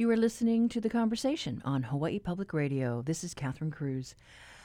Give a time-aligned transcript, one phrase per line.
[0.00, 3.02] You are listening to the conversation on Hawaii Public Radio.
[3.02, 4.14] This is Catherine Cruz.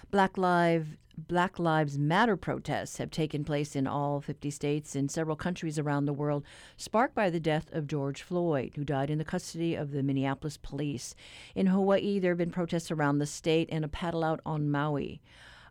[0.10, 5.36] Black Lives Black Lives Matter protests have taken place in all 50 states and several
[5.36, 6.46] countries around the world,
[6.78, 10.56] sparked by the death of George Floyd, who died in the custody of the Minneapolis
[10.56, 11.16] police.
[11.54, 15.22] In Hawaii, there have been protests around the state and a paddle out on Maui.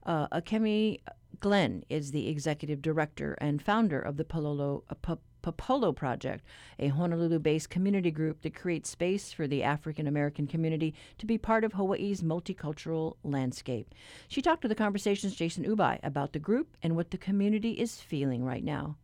[0.04, 1.00] Uh, Akiemi
[1.40, 6.42] Glenn is the executive director and founder of the Palolo, uh, Popolo Project,
[6.78, 11.36] a Honolulu based community group that creates space for the African American community to be
[11.36, 13.94] part of Hawaii's multicultural landscape.
[14.26, 18.00] She talked to the Conversation's Jason Ubay about the group and what the community is
[18.00, 18.96] feeling right now.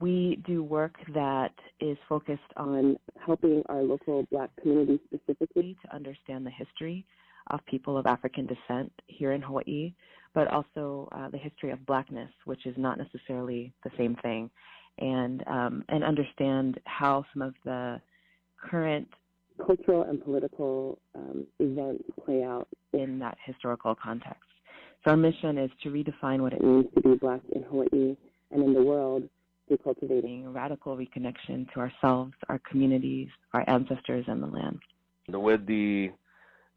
[0.00, 6.44] We do work that is focused on helping our local black community specifically to understand
[6.44, 7.06] the history
[7.52, 9.94] of people of African descent here in Hawaii,
[10.34, 14.50] but also uh, the history of blackness, which is not necessarily the same thing
[14.98, 18.00] and um, and understand how some of the
[18.60, 19.08] current
[19.64, 24.42] cultural and political um, events play out in that historical context.
[25.04, 28.16] So our mission is to redefine what it means to be black in Hawaii
[28.50, 29.28] and in the world
[29.68, 34.78] through cultivating radical reconnection to ourselves, our communities, our ancestors, and the land.
[35.28, 36.10] With the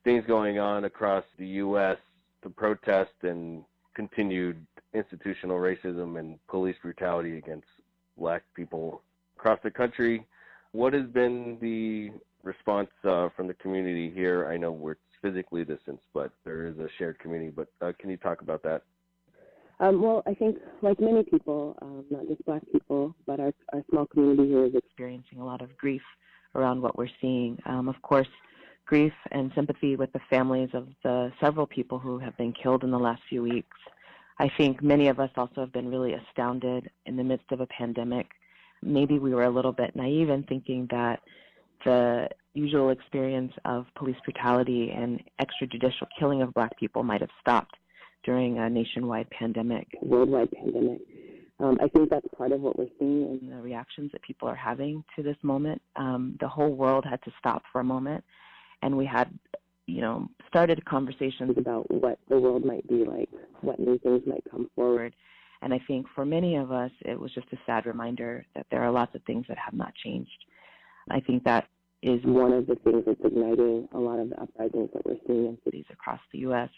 [0.03, 1.97] things going on across the U.S.,
[2.41, 3.63] the protest and
[3.95, 7.67] continued institutional racism and police brutality against
[8.19, 9.01] black people
[9.37, 10.25] across the country.
[10.73, 12.11] What has been the
[12.43, 14.47] response uh, from the community here?
[14.47, 17.51] I know we're physically distanced, but there is a shared community.
[17.55, 18.83] But uh, can you talk about that?
[19.81, 23.83] Um, well, I think, like many people, um, not just black people, but our, our
[23.89, 26.01] small community here is experiencing a lot of grief
[26.53, 27.57] around what we're seeing.
[27.65, 28.27] Um, of course,
[28.85, 32.91] grief and sympathy with the families of the several people who have been killed in
[32.91, 33.77] the last few weeks.
[34.39, 37.67] I think many of us also have been really astounded in the midst of a
[37.67, 38.27] pandemic.
[38.81, 41.19] Maybe we were a little bit naive in thinking that
[41.83, 47.75] the usual experience of police brutality and extrajudicial killing of black people might have stopped
[48.23, 50.99] during a nationwide pandemic, worldwide pandemic.
[51.59, 54.55] Um, I think that's part of what we're seeing in the reactions that people are
[54.55, 55.81] having to this moment.
[55.97, 58.23] Um, the whole world had to stop for a moment,
[58.81, 59.29] and we had
[59.89, 63.29] you know, started conversations about what the world might be like,
[63.61, 65.15] what new things might come forward.
[65.61, 68.81] And I think for many of us, it was just a sad reminder that there
[68.81, 70.45] are lots of things that have not changed.
[71.11, 71.67] I think that
[72.01, 75.47] is one of the things that's igniting a lot of the uprisings that we're seeing
[75.47, 76.69] in cities across the U.S.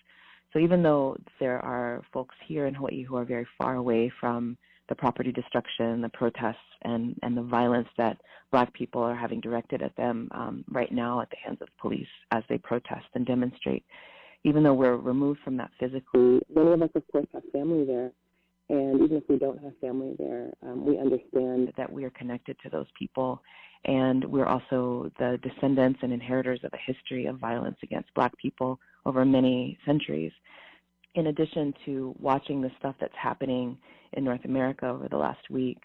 [0.51, 4.57] So even though there are folks here in Hawaii who are very far away from
[4.91, 8.17] the property destruction, the protests, and, and the violence that
[8.51, 12.13] black people are having directed at them um, right now at the hands of police
[12.31, 13.85] as they protest and demonstrate.
[14.43, 18.11] Even though we're removed from that physically, many of us, of course, have family there.
[18.67, 22.57] And even if we don't have family there, um, we understand that we are connected
[22.61, 23.41] to those people.
[23.85, 28.77] And we're also the descendants and inheritors of a history of violence against black people
[29.05, 30.33] over many centuries.
[31.15, 33.77] In addition to watching the stuff that's happening
[34.13, 35.79] in North America over the last week,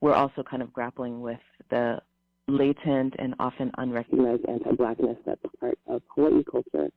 [0.00, 1.38] we're also kind of grappling with
[1.70, 2.00] the
[2.48, 6.90] latent and often unrecognized anti-blackness that's part of Hawaii culture.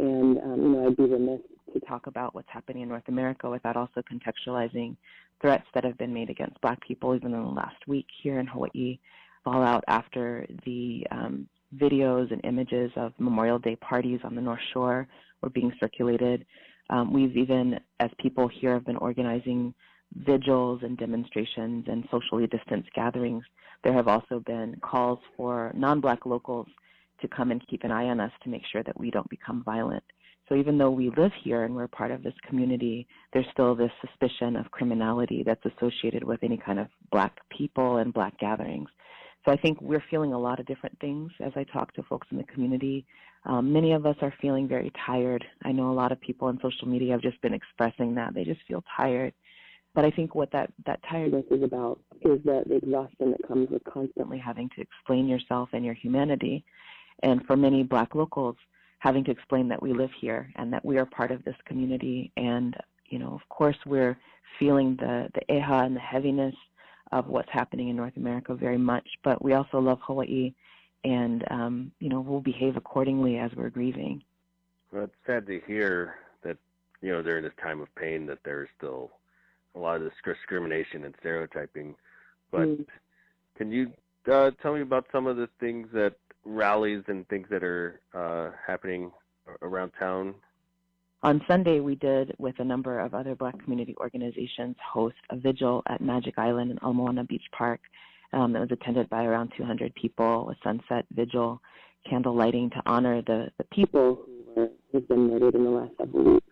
[0.00, 1.40] And um, you know, I'd be remiss
[1.72, 4.96] to talk about what's happening in North America without also contextualizing
[5.40, 8.46] threats that have been made against Black people, even in the last week here in
[8.46, 8.98] Hawaii.
[9.44, 15.06] Fallout after the um, videos and images of Memorial Day parties on the North Shore
[15.40, 16.44] were being circulated.
[16.90, 19.72] Um, we've even, as people here, have been organizing
[20.14, 23.44] vigils and demonstrations and socially distanced gatherings,
[23.82, 26.66] there have also been calls for non-black locals
[27.20, 29.62] to come and keep an eye on us to make sure that we don't become
[29.64, 30.02] violent.
[30.48, 33.92] So even though we live here and we're part of this community, there's still this
[34.00, 38.88] suspicion of criminality that's associated with any kind of black people and black gatherings.
[39.44, 42.26] So I think we're feeling a lot of different things as I talk to folks
[42.30, 43.06] in the community.
[43.46, 45.44] Um, many of us are feeling very tired.
[45.64, 48.34] I know a lot of people on social media have just been expressing that.
[48.34, 49.32] They just feel tired.
[49.94, 53.68] But I think what that, that tiredness is about is the, the exhaustion that comes
[53.70, 56.64] with constantly having to explain yourself and your humanity.
[57.22, 58.56] And for many black locals,
[58.98, 62.30] having to explain that we live here and that we are part of this community.
[62.36, 62.76] And,
[63.06, 64.16] you know, of course, we're
[64.58, 66.54] feeling the, the eha and the heaviness
[67.10, 69.06] of what's happening in North America very much.
[69.24, 70.54] But we also love Hawaii
[71.04, 74.22] and, um, you know, we'll behave accordingly as we're grieving.
[74.92, 76.56] Well, it's sad to hear that,
[77.00, 79.10] you know, during this time of pain that there's still
[79.74, 81.94] a lot of this discrimination and stereotyping.
[82.50, 82.86] But mm.
[83.56, 83.92] can you
[84.30, 86.14] uh, tell me about some of the things that
[86.44, 89.10] rallies and things that are uh, happening
[89.62, 90.34] around town?
[91.22, 95.82] On Sunday, we did, with a number of other Black community organizations, host a vigil
[95.86, 97.80] at Magic Island in Ala Moana Beach Park
[98.32, 101.60] um, that was attended by around 200 people, a sunset vigil.
[102.08, 104.22] candle lighting to honor the, the people
[104.54, 106.46] who who've been murdered in the last several weeks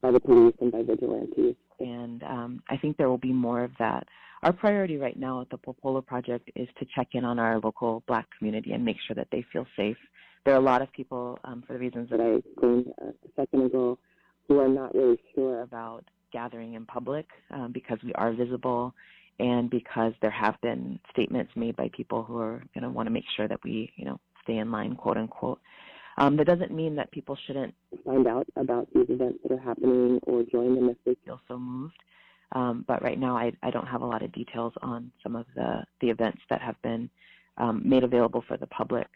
[0.00, 1.56] by the police and by vigilantes.
[1.80, 4.06] And um, I think there will be more of that.
[4.42, 8.02] Our priority right now at the Popolo Project is to check in on our local
[8.06, 9.96] Black community and make sure that they feel safe.
[10.44, 13.62] There are a lot of people, um, for the reasons that I explained a second
[13.62, 13.98] ago,
[14.48, 18.92] who are not really sure about gathering in public um, because we are visible
[19.38, 23.10] and because there have been statements made by people who are going to want to
[23.10, 25.60] make sure that we, you know, stay in line, quote unquote.
[26.18, 27.74] Um, that doesn't mean that people shouldn't
[28.04, 31.58] find out about these events that are happening or join them if they feel so
[31.58, 31.96] moved.
[32.52, 35.46] Um, but right now, I, I don't have a lot of details on some of
[35.56, 37.08] the, the events that have been
[37.56, 39.06] um, made available for the public.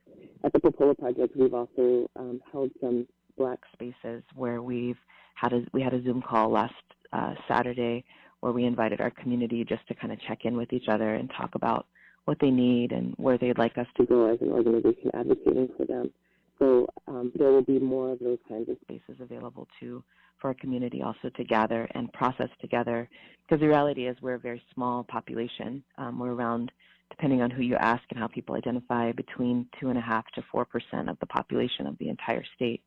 [0.42, 4.98] At the Popolo Project, we've also um, held some black spaces where we've
[5.34, 6.74] had a, we had a Zoom call last
[7.12, 8.04] uh, Saturday
[8.46, 11.28] where we invited our community just to kind of check in with each other and
[11.37, 11.84] talk about
[12.26, 15.84] what they need and where they'd like us to go as an organization advocating for
[15.84, 16.12] them.
[16.60, 20.04] So um, there will be more of those kinds of spaces available too
[20.40, 23.08] for our community also to gather and process together.
[23.43, 25.82] Because the reality is we're a very small population.
[25.99, 26.70] Um, we're around,
[27.10, 30.44] depending on who you ask and how people identify, between two and a half to
[30.52, 32.81] four percent of the population of the entire state.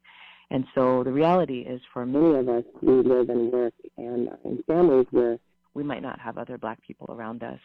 [0.51, 4.63] And so the reality is for many of us, we live and work and in
[4.65, 5.37] families where
[5.73, 7.59] we might not have other black people around us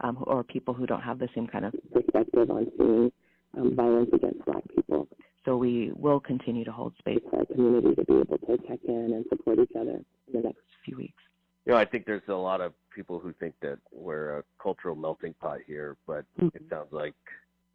[0.00, 3.12] um, or people who don't have the same kind of perspective on seeing
[3.56, 5.08] um, violence against black people.
[5.44, 8.78] So we will continue to hold space for our community to be able to check
[8.86, 11.22] in and support each other in the next few weeks.
[11.66, 14.94] You know, I think there's a lot of people who think that we're a cultural
[14.94, 16.48] melting pot here, but mm-hmm.
[16.54, 17.14] it sounds like,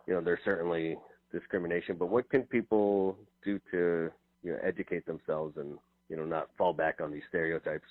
[0.08, 0.98] you know, there's certainly
[1.31, 1.96] discrimination.
[1.98, 4.12] But what can people do to,
[4.44, 5.78] you know, educate themselves and,
[6.10, 7.88] you know, not fall back on these stereotypes?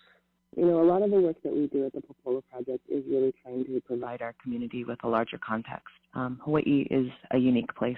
[0.57, 3.05] You know, a lot of the work that we do at the Popolo Project is
[3.09, 5.89] really trying to provide our community with a larger context.
[6.15, 7.97] Um, Hawaii is a unique place.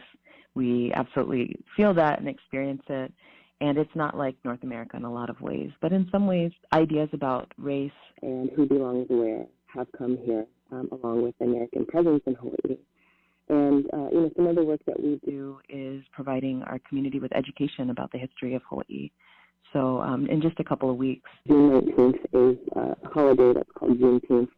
[0.54, 3.12] We absolutely feel that and experience it.
[3.60, 5.70] And it's not like North America in a lot of ways.
[5.80, 7.90] But in some ways, ideas about race
[8.22, 12.78] and who belongs where have come here, um, along with American presence in Hawaii.
[13.48, 17.18] And uh, you know, some of the work that we do is providing our community
[17.20, 19.10] with education about the history of Hawaii.
[19.76, 23.98] So um, in just a couple of weeks, June 19th is a holiday that's called
[24.00, 24.48] Juneteenth,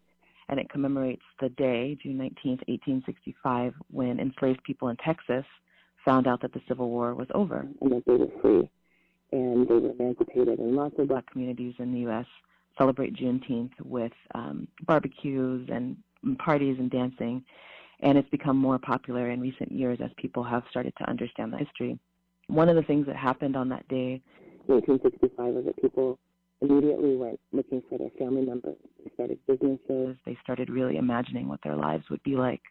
[0.49, 5.44] and it commemorates the day, June 19th, 1865, when enslaved people in Texas
[6.05, 8.70] found out that the Civil War was over and that they were free
[9.32, 10.61] and they were emancipated.
[10.61, 12.26] And lots of black communities in the U.S.
[12.79, 15.97] celebrate Juneteenth with um, barbecues and
[16.38, 17.43] parties and dancing.
[18.03, 21.59] And it's become more popular in recent years as people have started to understand the
[21.59, 21.99] history.
[22.47, 24.23] One of the things that happened on that day,
[24.69, 26.19] 1865, was that people
[26.61, 28.76] immediately went looking for their family members.
[29.05, 30.17] They started businesses.
[30.26, 32.62] They started really imagining what their lives would be like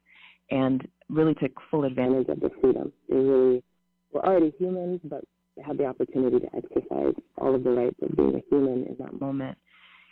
[0.51, 2.91] and really took full advantage of the freedom.
[3.09, 3.63] They really
[4.11, 5.23] were already humans, but
[5.65, 9.19] had the opportunity to exercise all of the rights of being a human in that
[9.19, 9.57] moment.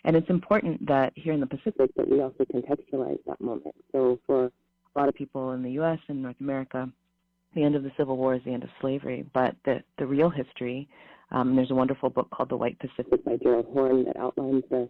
[0.04, 3.76] And it's important that here in the Pacific that we also contextualize that moment.
[3.92, 6.00] So for a lot of people in the U.S.
[6.08, 6.90] and North America,
[7.54, 10.30] the end of the Civil War is the end of slavery, but the, the real
[10.30, 10.88] history,
[11.36, 14.88] um, there's a wonderful book called The White Pacific by Gerald Horne that outlines this.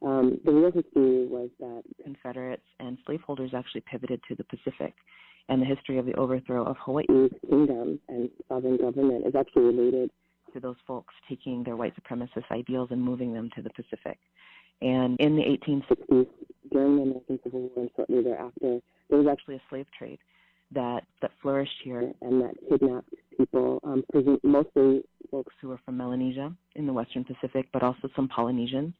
[0.00, 4.94] Um, the real history was that Confederates and slaveholders actually pivoted to the Pacific
[5.50, 10.10] and the history of the overthrow of Hawaii's kingdom and sovereign government is actually related
[10.54, 14.18] to those folks taking their white supremacist ideals and moving them to the Pacific.
[14.80, 16.26] And in the 1860s,
[16.72, 20.18] during the American Civil War and shortly thereafter, there was actually a slave trade
[20.72, 24.02] that that flourished here and that kidnapped people, um,
[24.42, 25.02] mostly
[25.34, 28.94] folks who were from Melanesia in the Western Pacific, but also some Polynesians,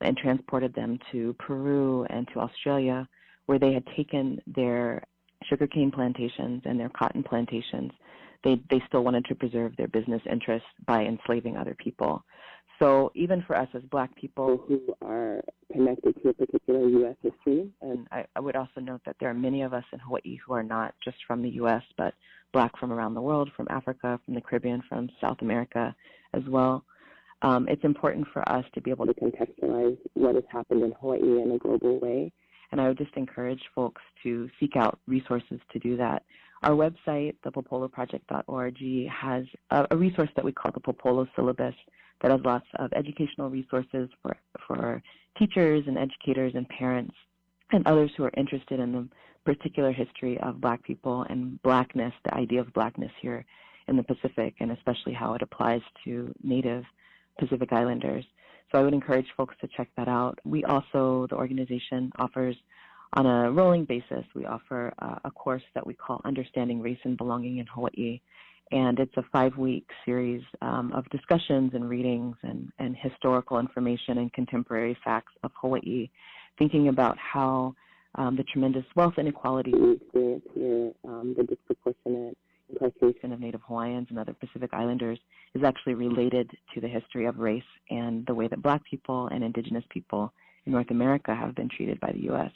[0.00, 3.08] and transported them to Peru and to Australia,
[3.46, 5.04] where they had taken their
[5.48, 7.92] sugarcane plantations and their cotton plantations,
[8.42, 12.24] they, they still wanted to preserve their business interests by enslaving other people.
[12.78, 15.42] So even for us as black people who are
[15.72, 17.16] connected to a particular U.S.
[17.22, 20.38] history, and I, I, would also note that there are many of us in Hawaii
[20.46, 22.12] who are not just from the U.S., but
[22.52, 25.94] black from around the world, from Africa, from the Caribbean, from South America
[26.34, 26.84] as well.
[27.42, 31.42] Um, it's important for us to be able to contextualize what has happened in Hawaii
[31.42, 32.32] in a global way
[32.72, 36.24] and I would just encourage folks to seek out resources to do that.
[36.62, 41.74] Our website, thepopoloproject.org, has a, a resource that we call the Popolo Syllabus
[42.22, 45.02] that has lots of educational resources for, for
[45.38, 47.14] teachers and educators and parents
[47.72, 49.08] and others who are interested in the
[49.44, 53.44] particular history of black people and blackness, the idea of blackness here
[53.88, 56.84] in the Pacific, and especially how it applies to native
[57.38, 58.24] Pacific Islanders.
[58.72, 60.38] So I would encourage folks to check that out.
[60.44, 62.56] We also, the organization offers
[63.12, 67.16] on a rolling basis, we offer uh, a course that we call Understanding Race and
[67.16, 68.20] Belonging in Hawaii.
[68.72, 74.18] And it's a five week series um, of discussions and readings and, and historical information
[74.18, 76.10] and contemporary facts of Hawaii,
[76.58, 77.74] thinking about how
[78.16, 82.36] um, the tremendous wealth inequality we experience here, um, the disproportionate
[82.70, 85.18] incarceration of Native Hawaiians and other Pacific Islanders
[85.54, 89.44] is actually related to the history of race and the way that Black people and
[89.44, 90.32] Indigenous people
[90.64, 92.50] in North America have been treated by the U.S.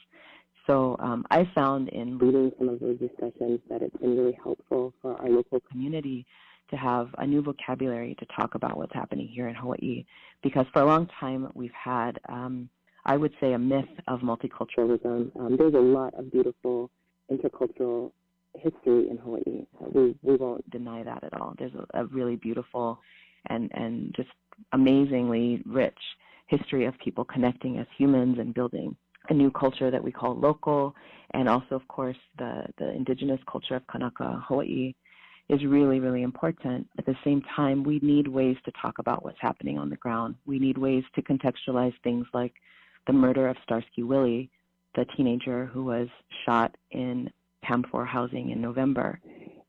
[0.66, 4.92] So um, I found in leading some of those discussions that it's been really helpful
[5.00, 6.26] for our local community
[6.70, 10.04] to have a new vocabulary to talk about what's happening here in Hawaii.
[10.42, 12.68] Because for a long time we've had, um,
[13.04, 15.36] I would say, a myth of multiculturalism.
[15.38, 16.90] Um, there's a lot of beautiful
[17.30, 18.12] intercultural
[18.54, 19.64] history in Hawaii.
[19.92, 21.54] We we won't deny that at all.
[21.58, 22.98] There's a, a really beautiful
[23.46, 24.28] and and just
[24.72, 25.98] amazingly rich
[26.46, 28.96] history of people connecting as humans and building
[29.28, 30.94] a new culture that we call local,
[31.32, 34.94] and also, of course, the, the indigenous culture of Kanaka, Hawaii,
[35.48, 36.88] is really, really important.
[36.98, 40.36] At the same time, we need ways to talk about what's happening on the ground.
[40.46, 42.54] We need ways to contextualize things like
[43.06, 44.50] the murder of Starsky Willie,
[44.94, 46.08] the teenager who was
[46.46, 47.30] shot in
[47.64, 49.20] PAM4 housing in November,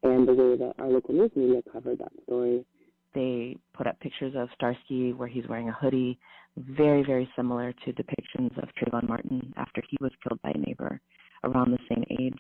[0.03, 2.65] and the way that our local news media covered that story.
[3.13, 6.18] They put up pictures of Starsky where he's wearing a hoodie
[6.58, 11.00] very, very similar to depictions of Trayvon Martin after he was killed by a neighbor
[11.44, 12.39] around the same age.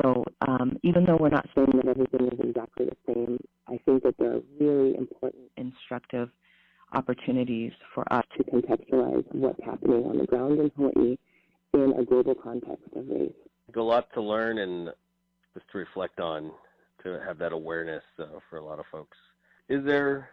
[0.00, 4.02] So um, even though we're not saying that everything is exactly the same, I think
[4.02, 6.28] that there are really important, instructive
[6.92, 11.16] opportunities for us to contextualize what's happening on the ground in Hawaii
[11.74, 13.32] in a global context of race.
[13.74, 14.90] A lot to learn and
[15.52, 16.50] just to reflect on,
[17.02, 19.16] to have that awareness uh, for a lot of folks.
[19.68, 20.30] Is there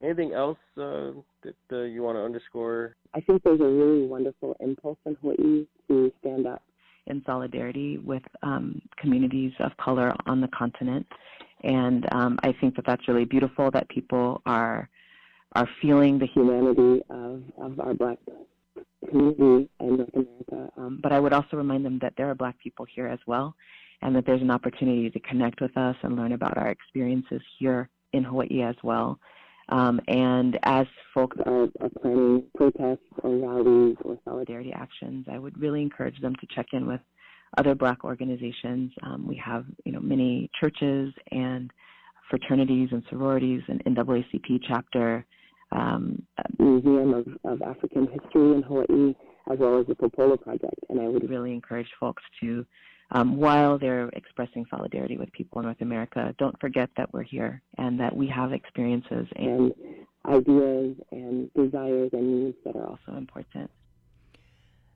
[0.00, 1.10] Anything else uh,
[1.42, 2.94] that uh, you want to underscore?
[3.14, 6.62] I think there's a really wonderful impulse in Hawaii to stand up
[7.08, 11.04] in solidarity with um, communities of color on the continent,
[11.64, 14.88] and um, I think that that's really beautiful that people are
[15.54, 18.18] are feeling the humanity of, of our Black
[19.08, 20.72] community in North America.
[20.76, 23.56] Um, but I would also remind them that there are Black people here as well,
[24.02, 27.88] and that there's an opportunity to connect with us and learn about our experiences here
[28.12, 29.18] in Hawaii as well.
[29.70, 35.60] Um, and as folks are, are, planning protests or rallies or solidarity actions, I would
[35.60, 37.00] really encourage them to check in with
[37.58, 38.92] other Black organizations.
[39.02, 41.70] Um, we have, you know, many churches and
[42.30, 45.24] fraternities and sororities, and NAACP chapter,
[45.72, 46.22] um,
[46.58, 49.14] Museum of, of African History in Hawaii,
[49.50, 50.78] as well as the Popolo Project.
[50.88, 52.64] And I would really encourage folks to
[53.10, 57.62] um, while they're expressing solidarity with people in North America, don't forget that we're here
[57.78, 59.72] and that we have experiences and
[60.26, 63.70] ideas and desires and needs that are also important.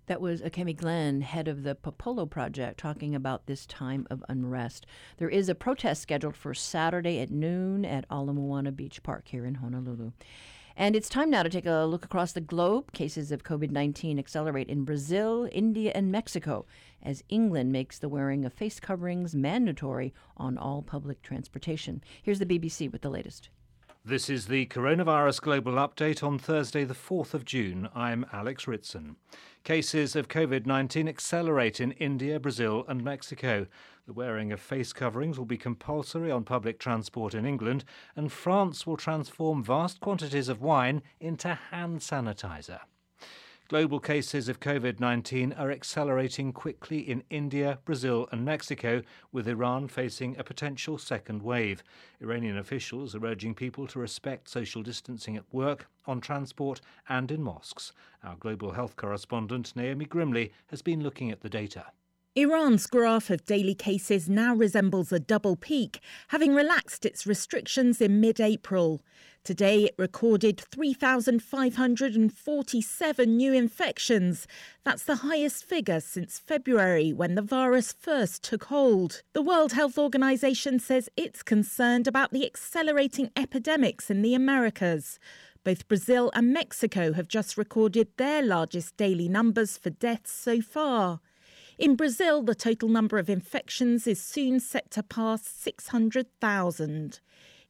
[0.06, 4.84] That was Akiemi Glenn, head of the Popolo Project, talking about this time of unrest.
[5.18, 9.46] There is a protest scheduled for Saturday at noon at Ala Moana Beach Park here
[9.46, 10.10] in Honolulu.
[10.76, 12.92] And it's time now to take a look across the globe.
[12.92, 16.64] Cases of COVID 19 accelerate in Brazil, India, and Mexico
[17.02, 22.02] as England makes the wearing of face coverings mandatory on all public transportation.
[22.22, 23.50] Here's the BBC with the latest.
[24.04, 27.88] This is the Coronavirus Global Update on Thursday, the 4th of June.
[27.94, 29.14] I'm Alex Ritson.
[29.62, 33.68] Cases of COVID 19 accelerate in India, Brazil, and Mexico.
[34.08, 37.84] The wearing of face coverings will be compulsory on public transport in England,
[38.16, 42.80] and France will transform vast quantities of wine into hand sanitizer.
[43.68, 49.88] Global cases of COVID 19 are accelerating quickly in India, Brazil, and Mexico, with Iran
[49.88, 51.82] facing a potential second wave.
[52.20, 57.42] Iranian officials are urging people to respect social distancing at work, on transport, and in
[57.42, 57.92] mosques.
[58.22, 61.86] Our global health correspondent, Naomi Grimley, has been looking at the data.
[62.34, 68.22] Iran's graph of daily cases now resembles a double peak, having relaxed its restrictions in
[68.22, 69.02] mid April.
[69.44, 74.46] Today, it recorded 3,547 new infections.
[74.82, 79.20] That's the highest figure since February when the virus first took hold.
[79.34, 85.18] The World Health Organization says it's concerned about the accelerating epidemics in the Americas.
[85.64, 91.20] Both Brazil and Mexico have just recorded their largest daily numbers for deaths so far.
[91.78, 97.20] In Brazil, the total number of infections is soon set to pass 600,000.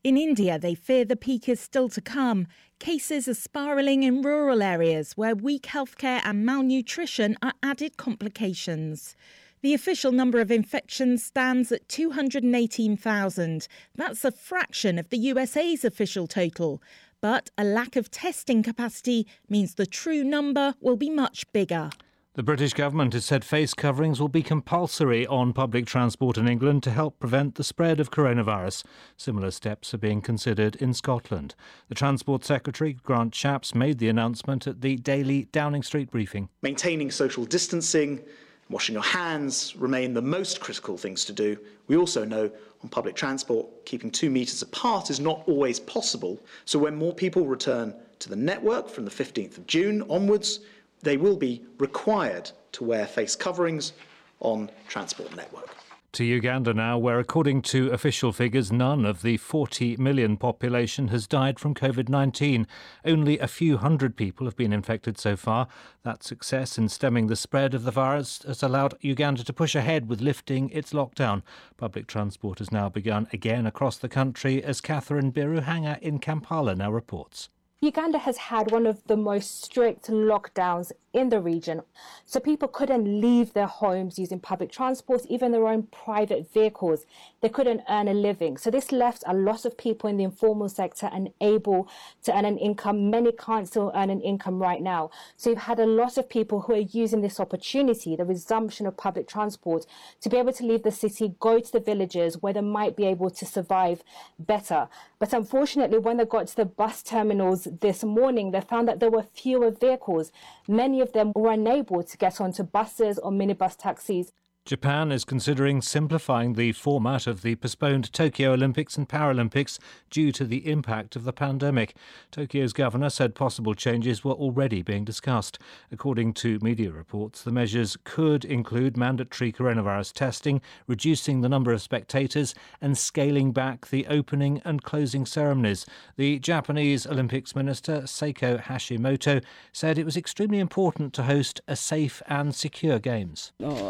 [0.02, 2.48] In India, they fear the peak is still to come.
[2.80, 9.14] Cases are spiralling in rural areas where weak healthcare and malnutrition are added complications.
[9.60, 13.68] The official number of infections stands at 218,000.
[13.94, 16.82] That's a fraction of the USA's official total.
[17.20, 21.90] But a lack of testing capacity means the true number will be much bigger.
[22.34, 26.82] The British government has said face coverings will be compulsory on public transport in England
[26.84, 28.84] to help prevent the spread of coronavirus.
[29.18, 31.54] Similar steps are being considered in Scotland.
[31.90, 36.48] The Transport Secretary, Grant Shapps, made the announcement at the daily Downing Street briefing.
[36.62, 38.22] Maintaining social distancing,
[38.70, 41.58] washing your hands remain the most critical things to do.
[41.86, 42.50] We also know
[42.82, 46.40] on public transport, keeping two metres apart is not always possible.
[46.64, 50.60] So when more people return to the network from the 15th of June onwards,
[51.02, 53.92] they will be required to wear face coverings
[54.40, 55.76] on transport network.
[56.16, 61.26] To Uganda now, where according to official figures, none of the 40 million population has
[61.26, 62.66] died from COVID 19.
[63.02, 65.68] Only a few hundred people have been infected so far.
[66.02, 70.06] That success in stemming the spread of the virus has allowed Uganda to push ahead
[70.06, 71.42] with lifting its lockdown.
[71.78, 76.92] Public transport has now begun again across the country, as Catherine Byaruhanga in Kampala now
[76.92, 77.48] reports.
[77.84, 81.82] Uganda has had one of the most strict lockdowns in the region.
[82.24, 87.04] So people couldn't leave their homes using public transport, even their own private vehicles.
[87.40, 88.56] They couldn't earn a living.
[88.56, 91.88] So this left a lot of people in the informal sector unable
[92.24, 93.10] to earn an income.
[93.10, 95.10] Many can't still earn an income right now.
[95.36, 98.96] So you've had a lot of people who are using this opportunity, the resumption of
[98.96, 99.86] public transport,
[100.20, 103.04] to be able to leave the city, go to the villages where they might be
[103.04, 104.02] able to survive
[104.38, 104.88] better.
[105.18, 109.10] But unfortunately, when they got to the bus terminals this morning, they found that there
[109.10, 110.32] were fewer vehicles.
[110.66, 114.32] Many of them were unable to get onto buses or minibus taxis.
[114.64, 120.44] Japan is considering simplifying the format of the postponed Tokyo Olympics and Paralympics due to
[120.44, 121.96] the impact of the pandemic.
[122.30, 125.58] Tokyo's governor said possible changes were already being discussed.
[125.90, 131.82] According to media reports, the measures could include mandatory coronavirus testing, reducing the number of
[131.82, 135.86] spectators, and scaling back the opening and closing ceremonies.
[136.16, 139.42] The Japanese Olympics minister, Seiko Hashimoto,
[139.72, 143.50] said it was extremely important to host a safe and secure Games.
[143.60, 143.88] Oh,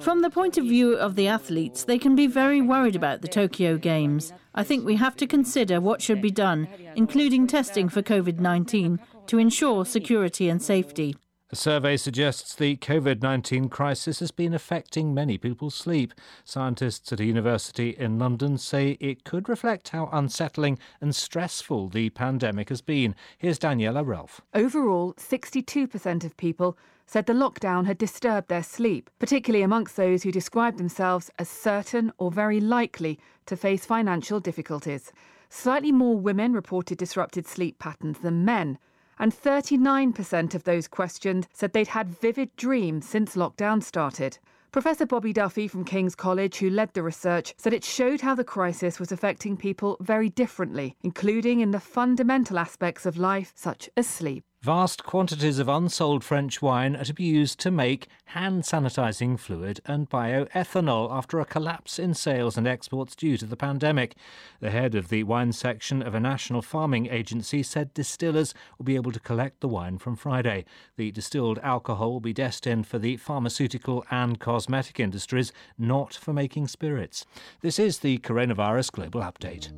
[0.00, 3.28] From the point of view of the athletes, they can be very worried about the
[3.28, 4.32] Tokyo Games.
[4.54, 8.98] I think we have to consider what should be done, including testing for COVID 19,
[9.26, 11.16] to ensure security and safety.
[11.50, 16.12] A survey suggests the COVID 19 crisis has been affecting many people's sleep.
[16.44, 22.10] Scientists at a university in London say it could reflect how unsettling and stressful the
[22.10, 23.14] pandemic has been.
[23.38, 24.42] Here's Daniela Ralph.
[24.52, 30.30] Overall, 62% of people said the lockdown had disturbed their sleep, particularly amongst those who
[30.30, 35.12] described themselves as certain or very likely to face financial difficulties.
[35.48, 38.76] Slightly more women reported disrupted sleep patterns than men,
[39.18, 44.38] and 39% of those questioned said they'd had vivid dreams since lockdown started.
[44.70, 48.44] Professor Bobby Duffy from King's College, who led the research, said it showed how the
[48.44, 54.06] crisis was affecting people very differently, including in the fundamental aspects of life, such as
[54.06, 54.44] sleep.
[54.62, 59.80] Vast quantities of unsold French wine are to be used to make hand sanitizing fluid
[59.86, 64.16] and bioethanol after a collapse in sales and exports due to the pandemic.
[64.58, 68.96] The head of the wine section of a national farming agency said distillers will be
[68.96, 70.64] able to collect the wine from Friday.
[70.96, 76.66] The distilled alcohol will be destined for the pharmaceutical and cosmetic industries, not for making
[76.66, 77.24] spirits.
[77.60, 79.70] This is the Coronavirus Global Update.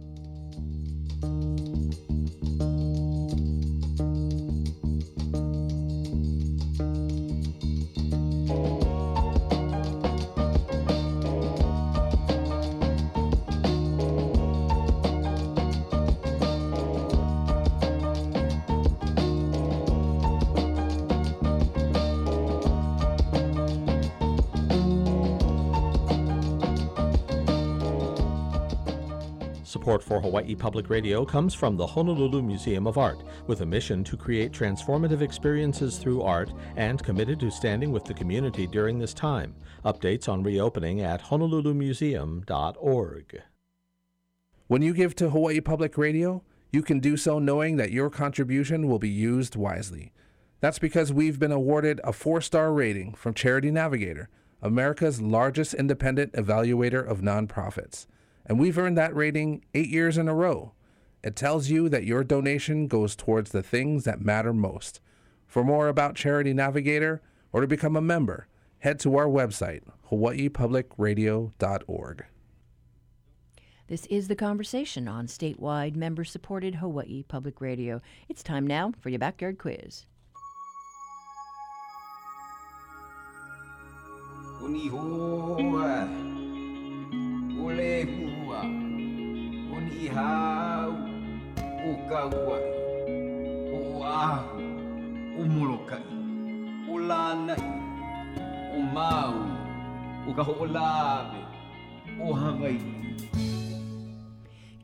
[29.71, 34.03] Support for Hawaii Public Radio comes from the Honolulu Museum of Art, with a mission
[34.03, 39.15] to create transformative experiences through art and committed to standing with the community during this
[39.15, 39.55] time.
[39.85, 43.43] Updates on reopening at honolulumuseum.org.
[44.67, 48.89] When you give to Hawaii Public Radio, you can do so knowing that your contribution
[48.89, 50.13] will be used wisely.
[50.59, 54.31] That's because we've been awarded a four star rating from Charity Navigator,
[54.61, 58.09] America's largest independent evaluator of nonprofits
[58.47, 60.73] and we've earned that rating eight years in a row.
[61.23, 65.01] It tells you that your donation goes towards the things that matter most.
[65.47, 67.21] For more about Charity Navigator
[67.53, 68.47] or to become a member,
[68.79, 72.25] head to our website, hawaiipublicradio.org.
[73.89, 78.01] This is the conversation on statewide member supported Hawaii Public Radio.
[78.29, 80.07] It's time now for your backyard quiz.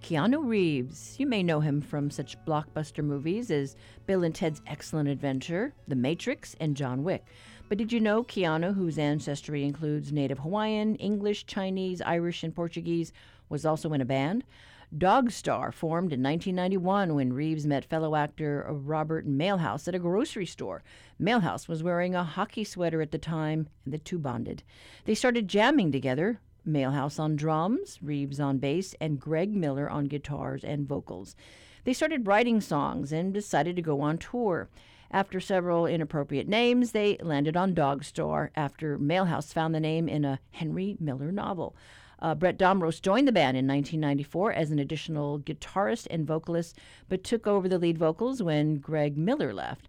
[0.03, 1.17] Keanu Reeves.
[1.19, 3.75] You may know him from such blockbuster movies as
[4.07, 7.27] Bill and Ted's Excellent Adventure, The Matrix, and John Wick.
[7.69, 13.13] But did you know Keanu, whose ancestry includes Native Hawaiian, English, Chinese, Irish, and Portuguese,
[13.49, 14.45] was also in a band?
[14.97, 20.85] Dogstar formed in 1991 when Reeves met fellow actor Robert Mailhouse at a grocery store.
[21.21, 24.63] Mailhouse was wearing a hockey sweater at the time, and the two bonded.
[25.05, 30.63] They started jamming together, Mailhouse on drums, Reeves on bass, and Greg Miller on guitars
[30.63, 31.35] and vocals.
[31.83, 34.69] They started writing songs and decided to go on tour.
[35.11, 40.41] After several inappropriate names, they landed on Dogstar after Mailhouse found the name in a
[40.51, 41.77] Henry Miller novel.
[42.19, 47.23] Uh, Bret Domrose joined the band in 1994 as an additional guitarist and vocalist, but
[47.23, 49.89] took over the lead vocals when Greg Miller left.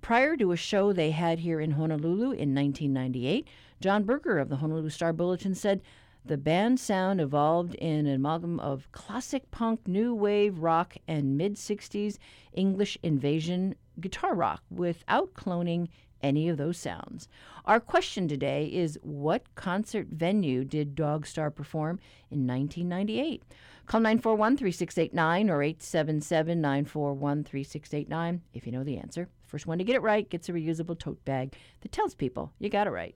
[0.00, 3.46] Prior to a show they had here in Honolulu in 1998,
[3.80, 5.82] John Berger of the Honolulu Star Bulletin said
[6.26, 11.54] the band's sound evolved in an amalgam of classic punk, new wave rock, and mid
[11.54, 12.18] 60s
[12.52, 15.88] English invasion guitar rock without cloning
[16.22, 17.28] any of those sounds.
[17.64, 23.42] Our question today is what concert venue did Dogstar perform in 1998?
[23.86, 29.28] Call 941 3689 or 877 941 3689 if you know the answer.
[29.46, 32.68] First one to get it right gets a reusable tote bag that tells people you
[32.68, 33.14] got it right.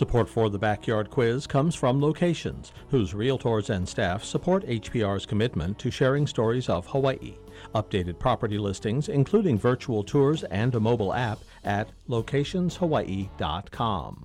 [0.00, 5.78] Support for the Backyard Quiz comes from Locations, whose realtors and staff support HPR's commitment
[5.78, 7.34] to sharing stories of Hawaii.
[7.74, 14.24] Updated property listings, including virtual tours and a mobile app, at locationshawaii.com.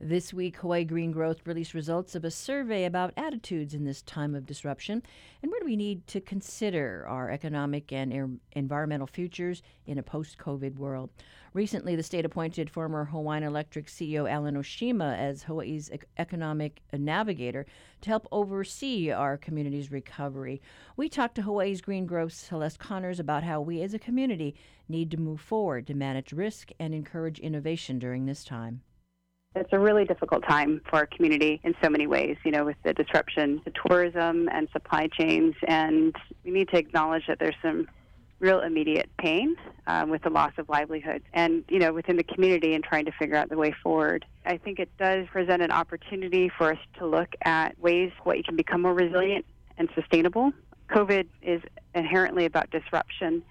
[0.00, 4.34] This week, Hawaii Green Growth released results of a survey about attitudes in this time
[4.34, 5.04] of disruption
[5.40, 10.02] and where do we need to consider our economic and er- environmental futures in a
[10.02, 11.10] post COVID world.
[11.52, 17.64] Recently, the state appointed former Hawaiian Electric CEO Alan Oshima as Hawaii's ec- economic navigator
[18.00, 20.60] to help oversee our community's recovery.
[20.96, 24.56] We talked to Hawaii's Green Growth Celeste Connors about how we as a community
[24.88, 28.82] need to move forward to manage risk and encourage innovation during this time.
[29.56, 32.76] It's a really difficult time for our community in so many ways, you know, with
[32.82, 35.54] the disruption to tourism and supply chains.
[35.68, 36.14] And
[36.44, 37.86] we need to acknowledge that there's some
[38.40, 39.54] real immediate pain
[39.86, 43.12] um, with the loss of livelihoods and, you know, within the community and trying to
[43.12, 44.24] figure out the way forward.
[44.44, 48.42] I think it does present an opportunity for us to look at ways what you
[48.42, 49.44] can become more resilient
[49.78, 50.52] and sustainable.
[50.90, 51.62] COVID is
[51.94, 53.44] inherently about disruption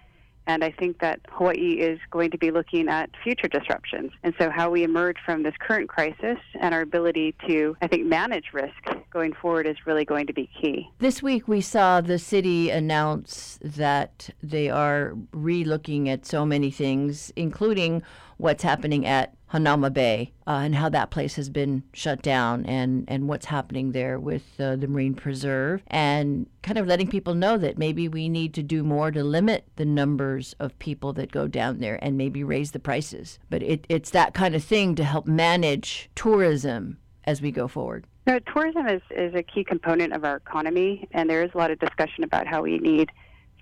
[0.47, 4.12] and I think that Hawaii is going to be looking at future disruptions.
[4.23, 8.06] And so, how we emerge from this current crisis and our ability to, I think,
[8.06, 8.73] manage risk
[9.12, 10.89] going forward is really going to be key.
[10.99, 16.71] This week, we saw the city announce that they are re looking at so many
[16.71, 18.03] things, including
[18.38, 23.06] what's happening at Hanauma Bay uh, and how that place has been shut down and,
[23.08, 27.58] and what's happening there with uh, the Marine Preserve and kind of letting people know
[27.58, 31.48] that maybe we need to do more to limit the numbers of people that go
[31.48, 33.38] down there and maybe raise the prices.
[33.50, 38.08] But it, it's that kind of thing to help manage tourism as we go forward.
[38.26, 41.72] No, tourism is, is a key component of our economy, and there is a lot
[41.72, 43.12] of discussion about how we need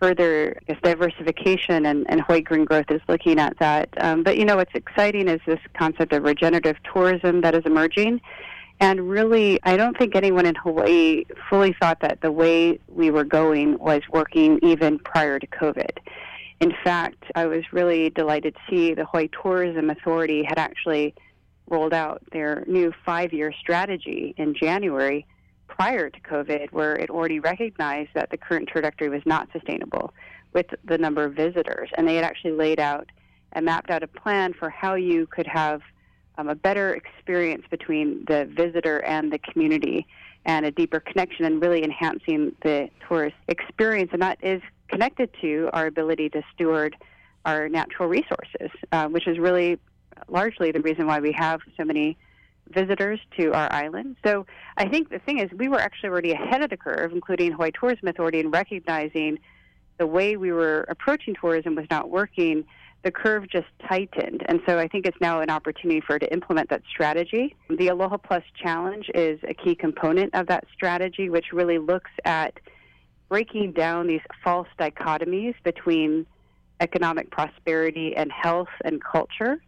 [0.02, 3.90] further I guess, diversification, and, and Hawaii Green Growth is looking at that.
[3.98, 8.22] Um, but you know what's exciting is this concept of regenerative tourism that is emerging.
[8.80, 13.24] And really, I don't think anyone in Hawaii fully thought that the way we were
[13.24, 16.00] going was working even prior to COVID.
[16.62, 21.14] In fact, I was really delighted to see the Hawaii Tourism Authority had actually
[21.70, 25.28] rolled out their new five year strategy in January
[25.82, 30.13] prior to COVID, where it already recognized that the current trajectory was not sustainable
[30.54, 31.89] with the number of visitors.
[31.98, 33.10] And they had actually laid out
[33.54, 35.82] and mapped out a plan for how you could have
[36.38, 40.06] um, a better experience between the visitor and the community
[40.46, 44.12] and a deeper connection and really enhancing the tourist experience.
[44.13, 46.96] And that is connected to our ability to steward
[47.46, 49.80] our natural resources, uh, which is really
[50.28, 52.20] largely the reason why we have so many
[52.74, 54.18] visitors to our island.
[54.26, 54.46] So
[54.78, 57.72] I think the thing is, we were actually already ahead of the curve, including Hawaii
[57.72, 59.40] Tourism Authority, in recognizing
[59.98, 62.66] the way we were approaching tourism was not working.
[63.04, 64.44] the curve just tightened.
[64.48, 67.56] And so I think it's now an opportunity for to implement that strategy.
[67.70, 72.60] The Aloha Plus Challenge is a key component of that strategy, which really looks at
[73.30, 76.28] breaking down these false dichotomies between
[76.80, 79.62] economic prosperity and health and culture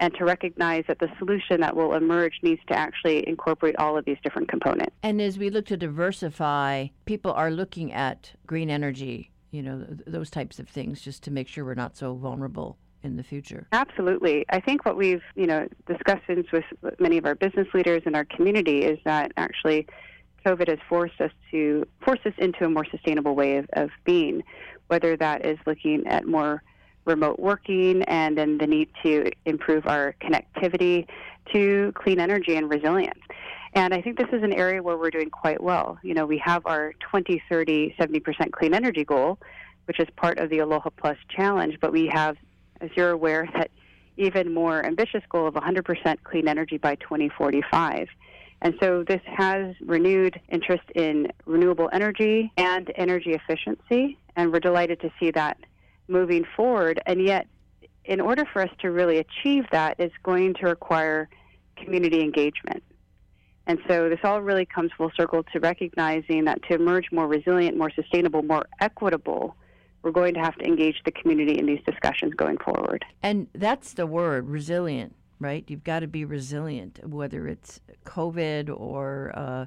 [0.00, 4.04] and to recognize that the solution that will emerge needs to actually incorporate all of
[4.04, 4.94] these different components.
[5.02, 10.00] And as we look to diversify, people are looking at green energy, you know, th-
[10.06, 13.66] those types of things just to make sure we're not so vulnerable in the future.
[13.72, 14.44] Absolutely.
[14.50, 16.64] I think what we've, you know, discussed with
[16.98, 19.86] many of our business leaders in our community is that actually
[20.44, 24.42] COVID has forced us to force us into a more sustainable way of, of being,
[24.88, 26.62] whether that is looking at more
[27.06, 31.06] remote working and then the need to improve our connectivity
[31.52, 33.20] to clean energy and resilience.
[33.74, 35.98] And I think this is an area where we're doing quite well.
[36.02, 39.38] You know, we have our 2030 70% clean energy goal,
[39.86, 42.36] which is part of the Aloha Plus challenge, but we have,
[42.80, 43.70] as you're aware, that
[44.16, 48.08] even more ambitious goal of 100% clean energy by 2045.
[48.62, 55.00] And so this has renewed interest in renewable energy and energy efficiency, and we're delighted
[55.00, 55.58] to see that
[56.08, 57.00] moving forward.
[57.06, 57.46] And yet,
[58.04, 61.28] in order for us to really achieve that, it's going to require
[61.76, 62.82] community engagement.
[63.66, 67.76] And so this all really comes full circle to recognizing that to emerge more resilient,
[67.76, 69.56] more sustainable, more equitable,
[70.02, 73.04] we're going to have to engage the community in these discussions going forward.
[73.24, 75.64] And that's the word, resilient right?
[75.68, 79.66] You've got to be resilient, whether it's COVID or uh,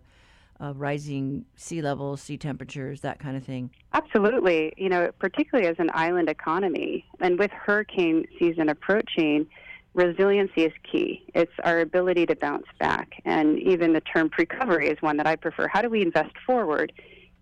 [0.62, 3.70] uh, rising sea levels, sea temperatures, that kind of thing.
[3.94, 4.74] Absolutely.
[4.78, 9.48] You know, particularly as an island economy, and with hurricane season approaching,
[9.94, 11.24] resiliency is key.
[11.34, 13.22] It's our ability to bounce back.
[13.26, 15.68] And even the term recovery is one that I prefer.
[15.68, 16.92] How do we invest forward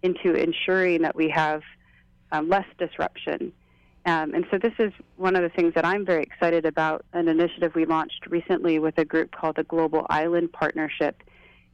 [0.03, 1.61] into ensuring that we have
[2.31, 3.51] um, less disruption?
[4.05, 7.03] Um, and so this is one of the things that I'm very excited about.
[7.11, 11.23] An initiative we launched recently with a group called the Global Island Partnership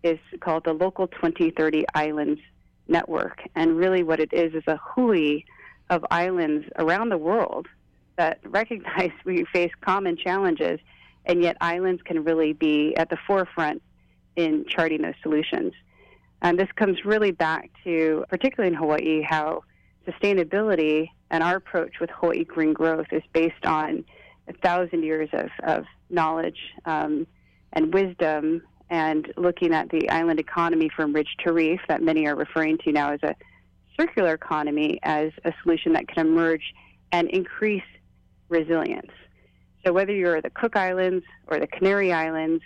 [0.04, 2.42] is called the Local 2030 Islands
[2.88, 3.42] Network.
[3.56, 5.44] And really what it is is a hui
[5.90, 7.68] of islands around the world
[8.18, 10.80] that recognize we face common challenges,
[11.26, 13.82] and yet islands can really be at the forefront
[14.36, 15.74] in charting those solutions.
[16.42, 19.64] And this comes really back to, particularly in Hawaii, how
[20.06, 24.04] sustainability and our approach with Hawaii Green Growth is based on
[24.48, 27.26] a thousand years of, of knowledge um,
[27.72, 32.36] and wisdom and looking at the island economy from ridge to reef that many are
[32.36, 33.36] referring to now as a
[34.00, 36.74] circular economy as a solution that can emerge
[37.12, 37.84] and increase
[38.50, 39.12] resilience.
[39.86, 42.64] So whether you're the Cook Islands or the Canary Islands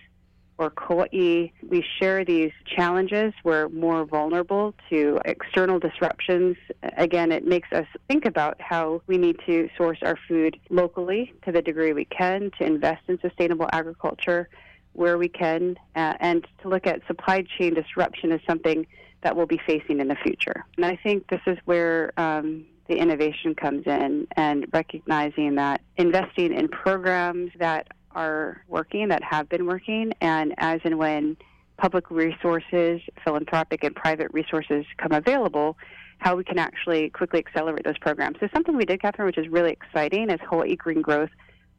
[0.58, 3.34] or Kauai, we share these challenges.
[3.44, 6.58] We're more vulnerable to external disruptions.
[6.98, 11.52] Again, it makes us think about how we need to source our food locally to
[11.52, 14.50] the degree we can, to invest in sustainable agriculture
[14.98, 18.86] where we can, uh, and to look at supply chain disruption as something
[19.22, 20.66] that we'll be facing in the future.
[20.76, 26.52] And I think this is where um, the innovation comes in and recognizing that investing
[26.52, 31.38] in programs that are working, that have been working, and as and when
[31.78, 35.78] public resources, philanthropic and private resources come available,
[36.18, 38.38] how we can actually quickly accelerate those programs.
[38.40, 41.30] So something we did, Catherine, which is really exciting, is Hawaii Green Growth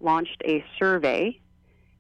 [0.00, 1.40] launched a survey,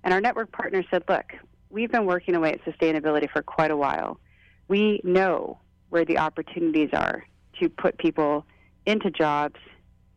[0.08, 1.34] and our network partner said, look,
[1.68, 4.18] we've been working away at sustainability for quite a while.
[4.66, 5.58] We know
[5.90, 7.26] where the opportunities are
[7.60, 8.46] to put people
[8.86, 9.56] into jobs,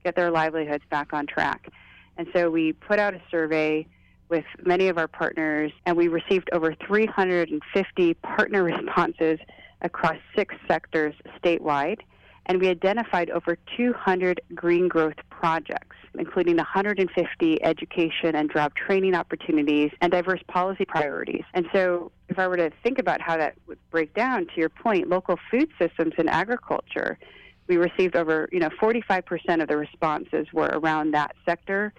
[0.05, 1.67] get their livelihoods back on track.
[2.15, 3.85] And so we put out a survey
[4.29, 9.39] with many of our partners, and we received over 350 partner responses
[9.81, 11.99] across six sectors statewide.
[12.47, 19.91] And we identified over 200 green growth projects, including 150 education and job training opportunities
[20.01, 21.43] and diverse policy priorities.
[21.53, 24.69] And so, if I were to think about how that would break down, to your
[24.69, 27.17] point, local food systems and agriculture,
[27.67, 31.93] we received over, you know, 45% of the responses were around that sector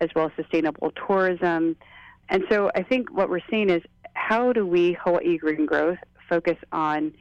[0.00, 1.76] as well as sustainable tourism.
[2.28, 3.82] And so I think what we're seeing is
[4.14, 7.12] how do we, Hawaii Green Growth, focus on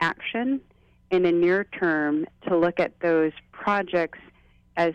[0.00, 0.60] action
[1.10, 4.18] in the near term to look at those projects
[4.76, 4.94] as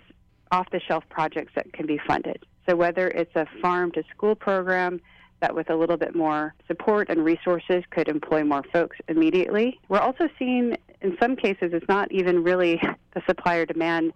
[0.52, 2.46] off the shelf projects that can be funded.
[2.68, 5.02] So whether it's a farm to school program
[5.42, 9.80] that with a little bit more support and resources could employ more folks immediately.
[9.90, 12.82] We're also seeing in some cases it's not even really
[13.14, 14.14] the supplier demand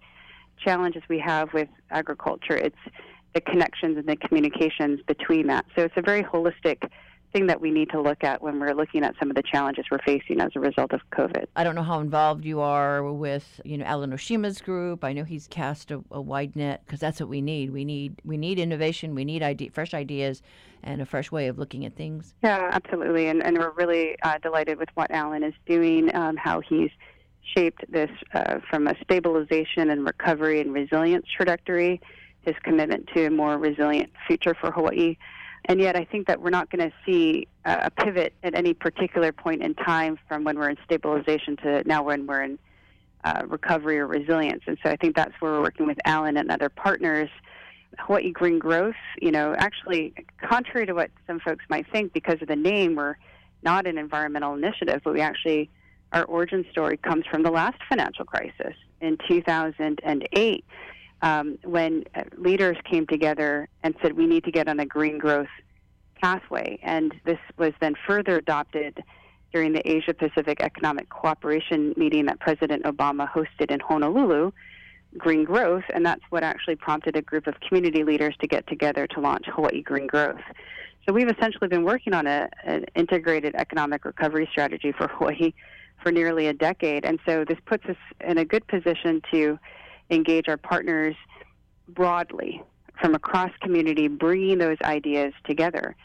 [0.64, 2.56] challenges we have with agriculture.
[2.56, 2.76] It's
[3.34, 5.64] the connections and the communications between that.
[5.76, 6.90] So it's a very holistic
[7.32, 9.84] thing that we need to look at when we're looking at some of the challenges
[9.90, 11.46] we're facing as a result of COVID.
[11.56, 15.04] I don't know how involved you are with, you know, Alan Oshima's group.
[15.04, 17.70] I know he's cast a, a wide net because that's what we need.
[17.70, 19.14] We need we need innovation.
[19.14, 20.42] We need idea, fresh ideas
[20.82, 22.34] and a fresh way of looking at things.
[22.42, 23.28] Yeah, absolutely.
[23.28, 26.90] And, and we're really uh, delighted with what Alan is doing, um, how he's
[27.54, 32.00] shaped this uh, from a stabilization and recovery and resilience trajectory,
[32.42, 35.16] his commitment to a more resilient future for Hawaii.
[35.66, 39.32] And yet, I think that we're not going to see a pivot at any particular
[39.32, 42.58] point in time from when we're in stabilization to now when we're in
[43.24, 44.62] uh, recovery or resilience.
[44.66, 47.28] And so I think that's where we're working with Alan and other partners.
[47.98, 52.48] Hawaii Green Growth, you know, actually, contrary to what some folks might think, because of
[52.48, 53.16] the name, we're
[53.62, 55.68] not an environmental initiative, but we actually,
[56.12, 60.64] our origin story comes from the last financial crisis in 2008
[61.22, 65.18] um, when uh, leaders came together and said we need to get on a green
[65.18, 65.48] growth
[66.20, 66.78] pathway.
[66.82, 69.02] And this was then further adopted
[69.52, 74.52] during the Asia Pacific Economic Cooperation meeting that President Obama hosted in Honolulu,
[75.18, 79.06] Green Growth, and that's what actually prompted a group of community leaders to get together
[79.08, 80.40] to launch Hawaii Green Growth.
[81.06, 85.52] So we've essentially been working on a, an integrated economic recovery strategy for Hawaii
[86.00, 89.58] for nearly a decade, and so this puts us in a good position to
[90.10, 91.14] engage our partners
[91.88, 92.62] broadly
[93.00, 95.96] from across community, bringing those ideas together.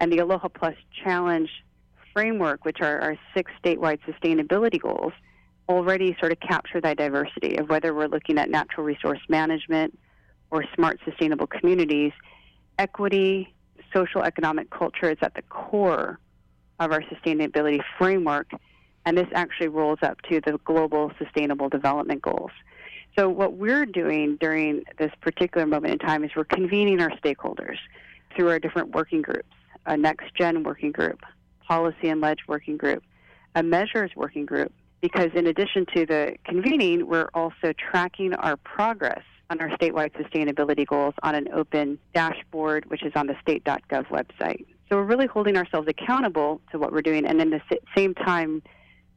[0.00, 1.50] And the Aloha Plus Challenge
[2.12, 5.12] framework, which are our six statewide sustainability goals,
[5.68, 9.98] already sort of capture that diversity of whether we're looking at natural resource management
[10.50, 12.12] or smart sustainable communities.
[12.78, 13.52] Equity,
[13.94, 16.18] social economic culture is at the core
[16.80, 18.50] of our sustainability framework,
[19.06, 22.50] and this actually rolls up to the global sustainable development goals.
[23.16, 27.76] So, what we're doing during this particular moment in time is we're convening our stakeholders
[28.34, 29.48] through our different working groups
[29.86, 31.20] a next gen working group,
[31.68, 33.04] policy and ledge working group,
[33.54, 34.72] a measures working group,
[35.02, 40.86] because in addition to the convening, we're also tracking our progress on our statewide sustainability
[40.86, 44.64] goals on an open dashboard, which is on the state.gov website.
[44.88, 48.62] So, we're really holding ourselves accountable to what we're doing and at the same time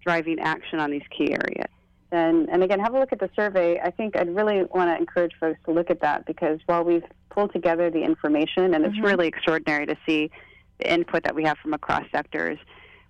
[0.06, 1.72] driving action on these key areas.
[2.12, 3.80] And, and again, have a look at the survey.
[3.80, 7.04] I think I'd really want to encourage folks to look at that because while we've
[7.30, 9.06] pulled together the information, and it's mm-hmm.
[9.06, 10.32] really extraordinary to see
[10.80, 12.58] the input that we have from across sectors,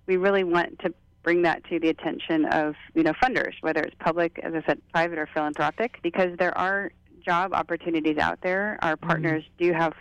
[0.06, 3.94] we really want to bring that to the attention of you know funders, whether it's
[4.00, 6.90] public, as I said, private or philanthropic, because there are
[7.24, 8.78] job opportunities out there.
[8.82, 9.06] Our mm-hmm.
[9.06, 9.64] partners mm-hmm.
[9.64, 9.92] do have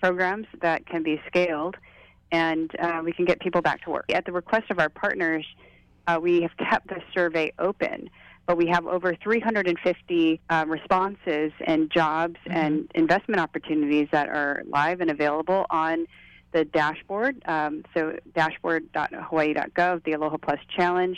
[0.00, 1.76] programs that can be scaled,
[2.32, 4.06] and uh, we can get people back to work.
[4.10, 5.44] At the request of our partners,
[6.06, 8.08] uh, we have kept the survey open
[8.46, 12.56] but we have over 350 uh, responses and jobs mm-hmm.
[12.56, 16.06] and investment opportunities that are live and available on
[16.52, 17.40] the dashboard.
[17.46, 21.16] Um, so dashboard.hawaii.gov, the Aloha Plus Challenge,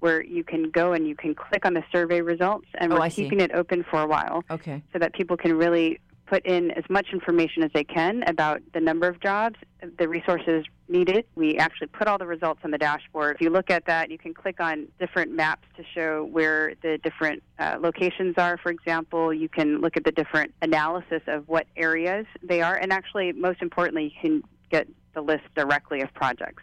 [0.00, 3.08] where you can go and you can click on the survey results, and oh, we're
[3.08, 4.44] keeping it open for a while.
[4.50, 4.82] Okay.
[4.92, 8.80] So that people can really put in as much information as they can about the
[8.80, 9.56] number of jobs,
[9.98, 11.24] the resources needed.
[11.34, 13.36] We actually put all the results on the dashboard.
[13.36, 16.98] If you look at that, you can click on different maps to show where the
[16.98, 19.32] different uh, locations are, for example.
[19.32, 23.62] You can look at the different analysis of what areas they are, and actually, most
[23.62, 26.62] importantly, you can get the list directly of projects.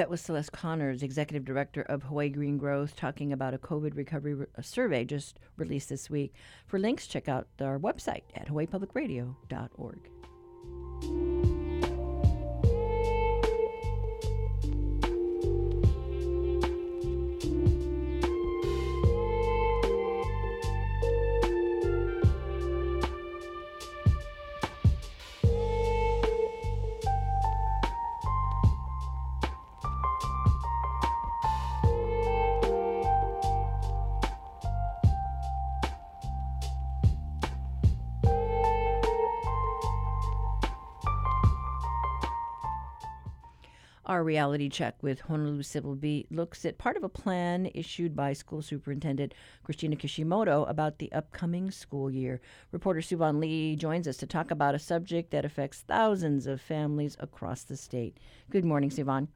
[0.00, 4.32] That was Celeste Connors, Executive Director of Hawaii Green Growth, talking about a COVID recovery
[4.32, 6.32] re- survey just released this week.
[6.66, 11.29] For links, check out our website at hawaiipublicradio.org.
[44.10, 48.32] Our reality check with Honolulu Civil Beat looks at part of a plan issued by
[48.32, 52.40] School Superintendent Christina Kishimoto about the upcoming school year.
[52.72, 57.16] Reporter Suevon Lee joins us to talk about a subject that affects thousands of families
[57.20, 58.18] across the state.
[58.50, 59.28] Good morning, Suevon.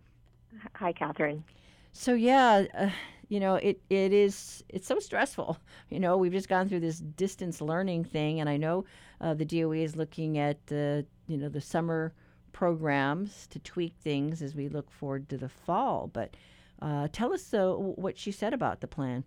[0.74, 1.44] Hi, Catherine.
[1.92, 2.90] So yeah, uh,
[3.28, 5.56] you know it it is it's so stressful.
[5.88, 8.86] You know we've just gone through this distance learning thing, and I know
[9.20, 12.12] uh, the DOE is looking at the you know the summer
[12.54, 16.08] programs to tweak things as we look forward to the fall.
[16.10, 16.34] But
[16.80, 19.24] uh, tell us uh, what she said about the plan.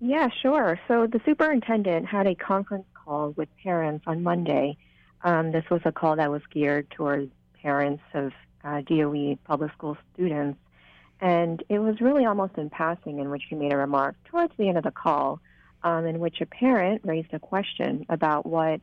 [0.00, 0.78] Yeah, sure.
[0.86, 4.76] So the superintendent had a conference call with parents on Monday.
[5.22, 7.30] Um, this was a call that was geared toward
[7.62, 10.58] parents of uh, DOE public school students.
[11.20, 14.68] And it was really almost in passing in which he made a remark towards the
[14.68, 15.40] end of the call
[15.84, 18.80] um, in which a parent raised a question about what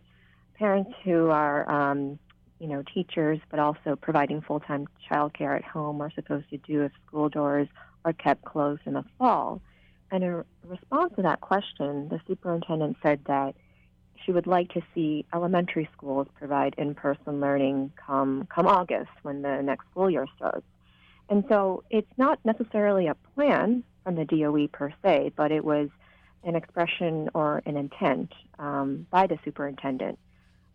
[0.55, 2.19] parents who are, um,
[2.61, 6.91] you know, teachers but also providing full-time childcare at home are supposed to do if
[7.07, 7.67] school doors
[8.05, 9.59] are kept closed in the fall.
[10.11, 13.55] And in response to that question, the superintendent said that
[14.23, 19.63] she would like to see elementary schools provide in-person learning come come August when the
[19.63, 20.65] next school year starts.
[21.29, 25.89] And so it's not necessarily a plan from the DOE per se, but it was
[26.43, 30.19] an expression or an intent um, by the superintendent.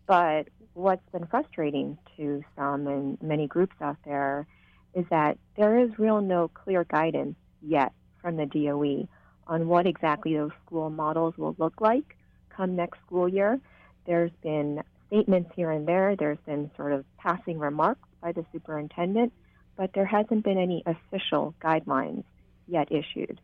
[0.05, 4.45] But what's been frustrating to some and many groups out there
[4.93, 9.07] is that there is real no clear guidance yet from the DOE
[9.47, 12.15] on what exactly those school models will look like
[12.49, 13.59] come next school year.
[14.05, 19.33] There's been statements here and there, there's been sort of passing remarks by the superintendent,
[19.75, 22.23] but there hasn't been any official guidelines
[22.67, 23.41] yet issued.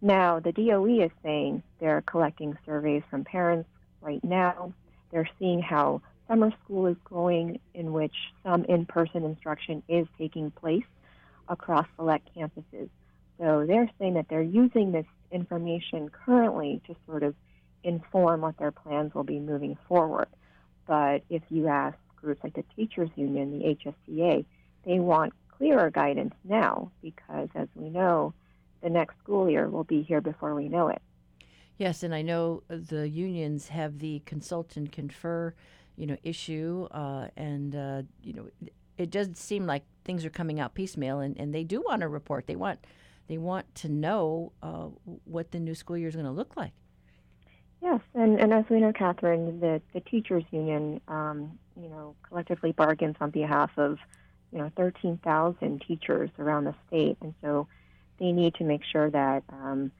[0.00, 3.68] Now, the DOE is saying they're collecting surveys from parents
[4.00, 4.72] right now.
[5.10, 8.14] They're seeing how summer school is going, in which
[8.44, 10.84] some in person instruction is taking place
[11.48, 12.88] across select campuses.
[13.38, 17.34] So they're saying that they're using this information currently to sort of
[17.82, 20.28] inform what their plans will be moving forward.
[20.86, 24.44] But if you ask groups like the Teachers Union, the HSTA,
[24.84, 28.34] they want clearer guidance now because, as we know,
[28.82, 31.02] the next school year will be here before we know it.
[31.76, 35.54] Yes, and I know the unions have the consultant confer,
[35.98, 38.48] you know, issue, uh, and uh, you know,
[38.96, 42.08] it does seem like things are coming out piecemeal, and, and they do want a
[42.08, 42.46] report.
[42.46, 42.78] They want
[43.26, 44.86] they want to know uh,
[45.24, 46.72] what the new school year is going to look like.
[47.82, 52.72] Yes, and, and as we know, Catherine, the, the teachers union, um, you know, collectively
[52.72, 53.98] bargains on behalf of,
[54.50, 57.68] you know, 13,000 teachers around the state, and so
[58.18, 59.92] they need to make sure that um,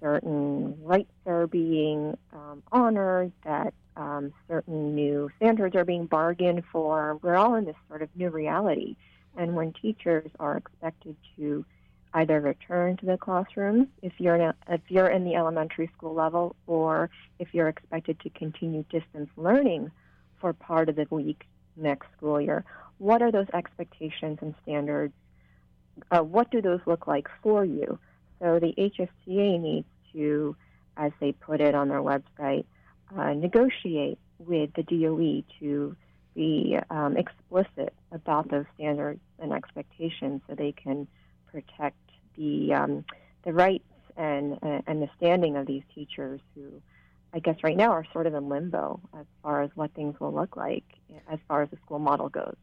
[0.00, 7.18] certain rights are being um, honored, that um, certain new standards are being bargained for.
[7.22, 8.96] We're all in this sort of new reality,
[9.36, 11.64] and when teachers are expected to
[12.14, 16.14] either return to the classrooms if you're in a, if you're in the elementary school
[16.14, 19.90] level, or if you're expected to continue distance learning
[20.40, 21.44] for part of the week
[21.76, 22.64] next school year.
[22.98, 25.14] What are those expectations and standards
[26.10, 27.98] uh, what do those look like for you?
[28.40, 30.56] So the HSTA needs to,
[30.96, 32.64] as they put it on their website,
[33.16, 35.96] uh, negotiate with the DOE to
[36.34, 41.06] be um, explicit about those standards and expectations so they can
[41.50, 41.98] protect
[42.36, 43.04] the um,
[43.44, 43.84] the rights
[44.16, 46.80] and uh, and the standing of these teachers who
[47.32, 50.32] I guess right now are sort of in limbo as far as what things will
[50.32, 50.84] look like
[51.28, 52.56] as far as the school model goes.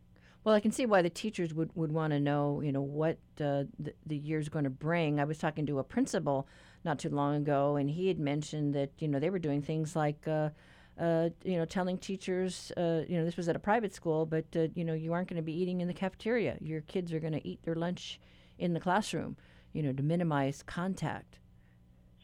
[0.48, 3.18] Well, I can see why the teachers would, would want to know, you know, what
[3.42, 5.20] uh, the, the year's going to bring.
[5.20, 6.48] I was talking to a principal
[6.86, 9.94] not too long ago, and he had mentioned that, you know, they were doing things
[9.94, 10.52] like, uh,
[10.98, 14.46] uh, you know, telling teachers, uh, you know, this was at a private school, but,
[14.56, 16.56] uh, you know, you aren't going to be eating in the cafeteria.
[16.62, 18.18] Your kids are going to eat their lunch
[18.58, 19.36] in the classroom,
[19.74, 21.40] you know, to minimize contact.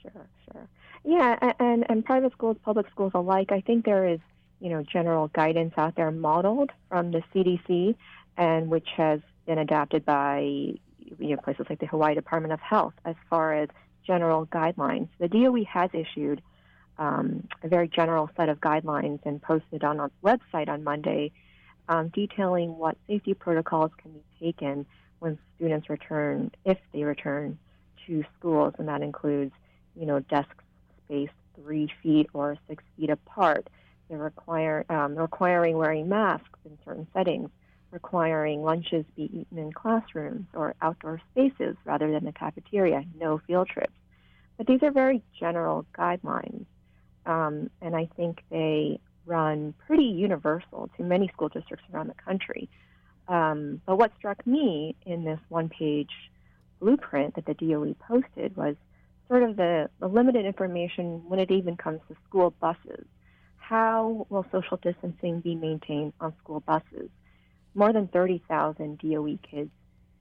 [0.01, 0.69] Sure, sure.
[1.03, 4.21] Yeah, and, and private schools, public schools alike, I think there is
[4.59, 7.95] you know, general guidance out there modeled from the CDC
[8.37, 10.39] and which has been adapted by
[11.19, 13.69] you know, places like the Hawaii Department of Health as far as
[14.05, 15.07] general guidelines.
[15.19, 16.41] The DOE has issued
[16.97, 21.31] um, a very general set of guidelines and posted on our website on Monday
[21.89, 24.85] um, detailing what safety protocols can be taken
[25.19, 27.57] when students return, if they return
[28.05, 29.53] to schools, and that includes,
[29.95, 30.63] you know, desks
[31.05, 33.67] spaced three feet or six feet apart
[34.13, 37.49] they're require, um, requiring wearing masks in certain settings,
[37.91, 43.67] requiring lunches be eaten in classrooms or outdoor spaces rather than the cafeteria, no field
[43.67, 43.93] trips.
[44.57, 46.65] But these are very general guidelines,
[47.25, 52.69] um, and I think they run pretty universal to many school districts around the country.
[53.27, 56.11] Um, but what struck me in this one page
[56.79, 58.75] blueprint that the DOE posted was
[59.27, 63.05] sort of the, the limited information when it even comes to school buses
[63.73, 67.09] how will social distancing be maintained on school buses?
[67.73, 69.71] More than 30,000 DOE kids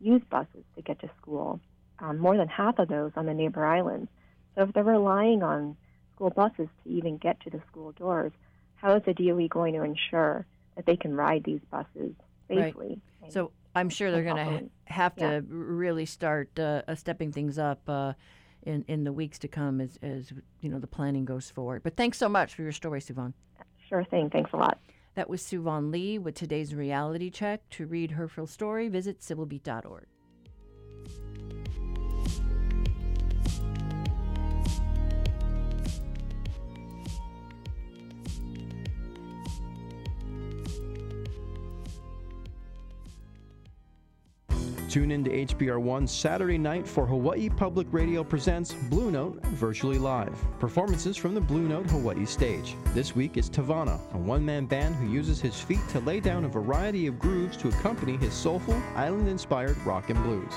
[0.01, 1.61] use buses to get to school,
[1.99, 4.09] um, more than half of those on the neighbor islands.
[4.55, 5.77] So if they're relying on
[6.15, 8.33] school buses to even get to the school doors,
[8.77, 12.15] how is the DOE going to ensure that they can ride these buses
[12.49, 13.03] safely?
[13.21, 13.31] Right.
[13.35, 15.41] So I'm sure they're going to have to yeah.
[15.47, 17.87] really start uh, stepping things up.
[17.87, 18.15] Uh,
[18.63, 21.83] in, in the weeks to come as, as you know the planning goes forward.
[21.83, 23.33] But thanks so much for your story, Suevon.
[23.89, 24.31] Sure thing.
[24.31, 24.79] Thanks a lot.
[25.15, 27.69] That was Suevon Lee with today's reality check.
[27.71, 30.07] To read her full story, visit civilbeat.org.
[44.93, 50.39] Tune in to HPR1 Saturday night for Hawaii Public Radio presents Blue Note virtually live.
[50.59, 52.77] Performances from the Blue Note Hawaii stage.
[52.93, 56.45] This week is Tavana, a one man band who uses his feet to lay down
[56.45, 60.53] a variety of grooves to accompany his soulful, island inspired rock and blues.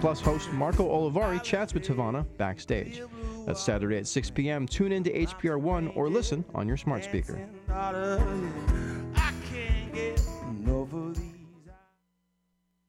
[0.00, 3.02] Plus, host Marco Olivari chats with Tavana backstage.
[3.44, 4.68] That's Saturday at 6 p.m.
[4.68, 7.44] Tune in to HPR1 or listen on your smart speaker.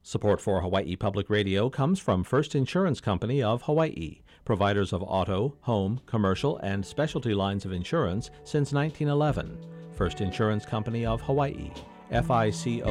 [0.10, 5.56] Support for Hawaii Public Radio comes from First Insurance Company of Hawaii, providers of auto,
[5.62, 9.64] home, commercial, and specialty lines of insurance since 1911.
[9.92, 11.70] First Insurance Company of Hawaii,
[12.12, 12.90] FICOH.com.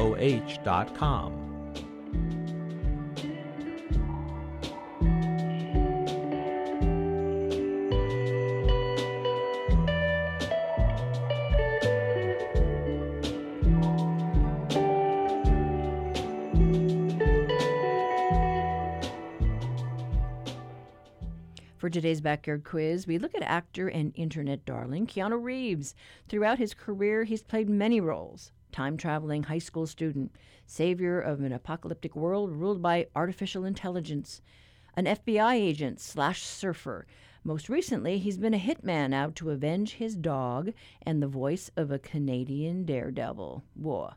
[21.89, 25.95] For today's backyard quiz, we look at actor and internet darling Keanu Reeves.
[26.27, 30.31] Throughout his career, he's played many roles time traveling high school student,
[30.67, 34.43] savior of an apocalyptic world ruled by artificial intelligence,
[34.95, 37.07] an FBI agent slash surfer.
[37.43, 41.89] Most recently, he's been a hitman out to avenge his dog and the voice of
[41.89, 43.63] a Canadian daredevil.
[43.73, 44.13] Whoa.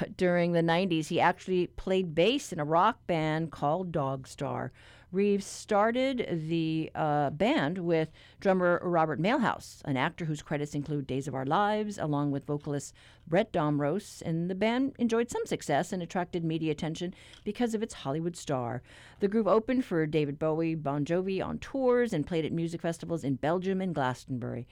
[0.00, 4.70] But during the 90s, he actually played bass in a rock band called Dogstar
[5.12, 11.28] Reeves started the uh, band with drummer Robert Mailhouse, an actor whose credits include Days
[11.28, 12.92] of Our Lives, along with vocalist
[13.26, 17.94] Bret Domrose, and the band enjoyed some success and attracted media attention because of its
[17.94, 18.82] Hollywood star.
[19.20, 23.22] The group opened for David Bowie, Bon Jovi on tours and played at music festivals
[23.22, 24.66] in Belgium and Glastonbury.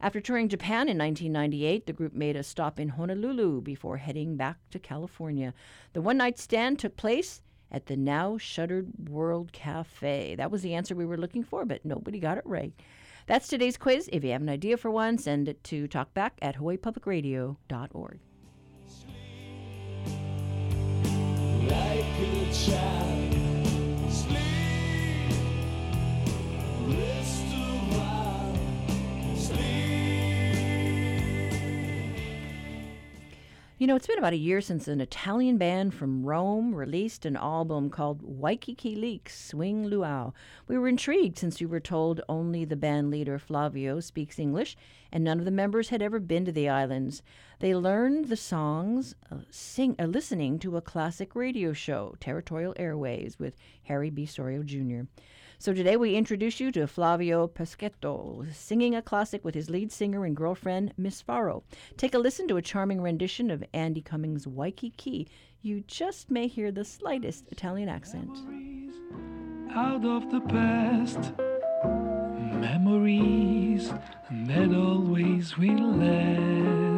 [0.00, 4.58] After touring Japan in 1998, the group made a stop in Honolulu before heading back
[4.70, 5.54] to California.
[5.94, 7.40] The one night stand took place
[7.70, 10.34] at the now shuttered World Cafe.
[10.36, 12.72] That was the answer we were looking for, but nobody got it right.
[13.26, 14.08] That's today's quiz.
[14.12, 18.18] If you have an idea for one, send it to talkback at hawaiipublicradio.org.
[21.68, 23.27] Like
[33.80, 37.36] You know, it's been about a year since an Italian band from Rome released an
[37.36, 40.32] album called Waikiki Leaks Swing Luau.
[40.66, 44.76] We were intrigued since we were told only the band leader Flavio speaks English
[45.12, 47.22] and none of the members had ever been to the islands.
[47.60, 53.38] They learned the songs uh, sing, uh, listening to a classic radio show, Territorial Airways,
[53.38, 54.26] with Harry B.
[54.26, 55.02] Soria Jr.
[55.58, 60.24] So today we introduce you to Flavio Peschetto, singing a classic with his lead singer
[60.24, 61.64] and girlfriend, Miss Faro.
[61.96, 65.26] Take a listen to a charming rendition of Andy Cummings' Waikiki.
[65.60, 68.30] You just may hear the slightest Italian accent.
[69.74, 71.32] Out of the past,
[72.54, 73.92] memories
[74.30, 76.97] that always will last,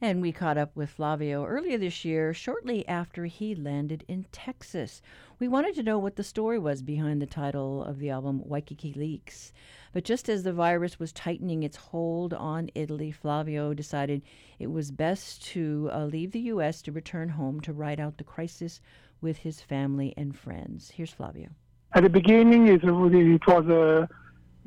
[0.00, 5.00] And we caught up with Flavio earlier this year, shortly after he landed in Texas.
[5.38, 8.92] We wanted to know what the story was behind the title of the album, Waikiki
[8.92, 9.54] Leaks.
[9.94, 14.20] But just as the virus was tightening its hold on Italy, Flavio decided
[14.58, 16.82] it was best to uh, leave the U.S.
[16.82, 18.82] to return home to ride out the crisis
[19.22, 20.92] with his family and friends.
[20.94, 21.48] Here's Flavio.
[21.94, 24.06] At the beginning, it, it was a,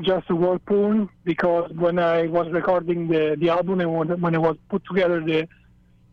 [0.01, 4.55] just a poem because when I was recording the, the album and when I was
[4.69, 5.47] put together the,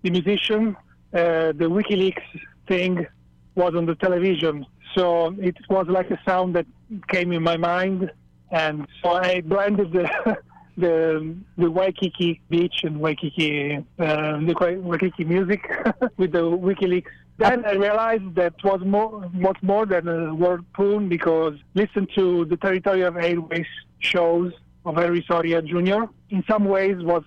[0.02, 0.76] the musician,
[1.12, 2.22] uh, the WikiLeaks
[2.68, 3.06] thing
[3.54, 4.66] was on the television.
[4.94, 6.66] So it was like a sound that
[7.08, 8.10] came in my mind.
[8.50, 10.38] And so I blended the,
[10.76, 15.62] the the Waikiki beach and Waikiki uh, the Waikiki music
[16.16, 17.10] with the WikiLeaks.
[17.38, 19.30] Then I realized that was more
[19.62, 23.66] more than a word poon because listen to the Territorial Airways
[23.98, 24.52] shows
[24.86, 26.04] of Harry Soria Jr.
[26.30, 27.24] In some ways was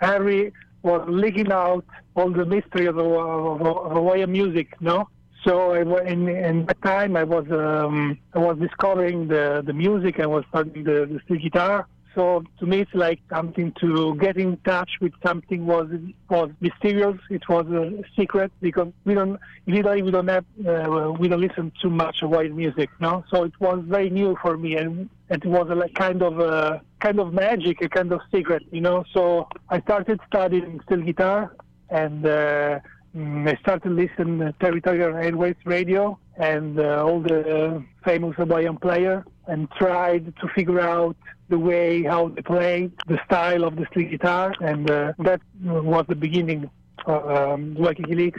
[0.00, 1.84] Harry was leaking out
[2.14, 5.08] all the mystery of, of, of Hawaiian music, no?
[5.44, 10.20] So in, in that time, I was um, I was discovering the, the music.
[10.20, 11.86] I was studying the, the guitar.
[12.18, 15.88] So to me, it's like something to get in touch with something was
[16.28, 17.16] was mysterious.
[17.30, 21.90] It was a secret because we don't we don't have uh, we don't listen too
[21.90, 23.24] much white music, no.
[23.30, 26.82] So it was very new for me, and it was a like kind of a
[26.98, 29.04] kind of magic, a kind of secret, you know.
[29.14, 31.54] So I started studying steel guitar,
[31.88, 32.80] and uh,
[33.14, 39.70] I started listening to Territorial Airways radio and uh, all the famous Hawaiian player, and
[39.70, 41.16] tried to figure out
[41.48, 46.04] the way how they play, the style of the steel guitar, and uh, that was
[46.08, 46.70] the beginning
[47.06, 48.32] of um, Waikiki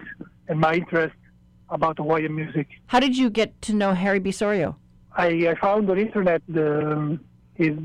[0.48, 1.16] and my interest
[1.70, 2.68] about Hawaiian music.
[2.88, 4.32] How did you get to know Harry B.
[4.32, 4.76] Soria?
[5.16, 7.20] I, I found on internet the
[7.56, 7.76] his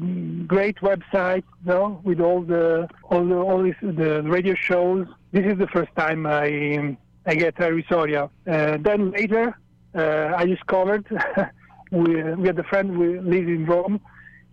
[0.47, 5.07] great website, you know, with all the all the all this, the radio shows.
[5.33, 6.97] This is the first time I
[7.27, 8.31] I get Harry Soria.
[8.47, 9.59] Uh, then later,
[9.95, 11.05] uh, I discovered
[11.91, 14.01] we we had a friend who lives in Rome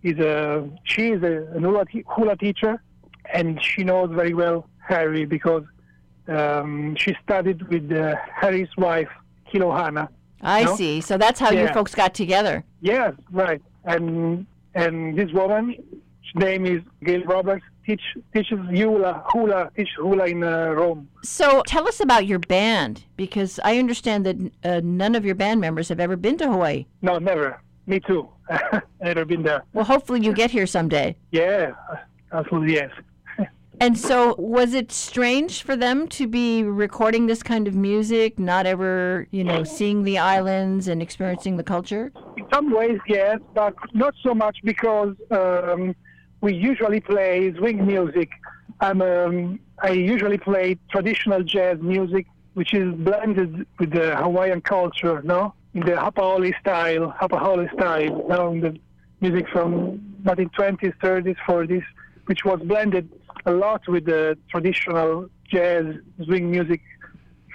[0.04, 2.82] is a she is a, hula, hula teacher,
[3.34, 5.64] and she knows very well Harry because
[6.28, 9.10] um, she studied with uh, Harry's wife
[9.52, 10.10] Kilohana.
[10.41, 11.02] I see.
[11.02, 11.68] So that's how yeah.
[11.68, 12.64] you folks got together.
[12.82, 13.62] Yes, right.
[13.86, 15.76] And and this woman,
[16.34, 18.02] her name is Gail Roberts, teach
[18.34, 21.08] teaches hula hula teach hula in uh, Rome.
[21.24, 25.62] So tell us about your band because I understand that uh, none of your band
[25.62, 26.86] members have ever been to Hawaii.
[27.02, 27.62] No, never.
[27.88, 28.29] Me too.
[29.01, 29.63] Never been there.
[29.73, 31.15] Well, hopefully you get here someday.
[31.32, 31.71] Yeah,
[32.32, 32.91] absolutely yes.
[33.79, 38.65] and so, was it strange for them to be recording this kind of music, not
[38.65, 42.11] ever, you know, seeing the islands and experiencing the culture?
[42.38, 45.95] In some ways, yes, but not so much because um,
[46.41, 48.29] we usually play swing music.
[48.79, 55.21] I'm, um, I usually play traditional jazz music, which is blended with the Hawaiian culture,
[55.23, 55.53] no?
[55.74, 58.78] In the Hapa haole style, Hapa haole style, now the
[59.22, 61.84] music from 1920s, 30s, 40s,
[62.26, 63.09] which was blended
[63.45, 65.86] a lot with the traditional jazz
[66.26, 66.82] swing music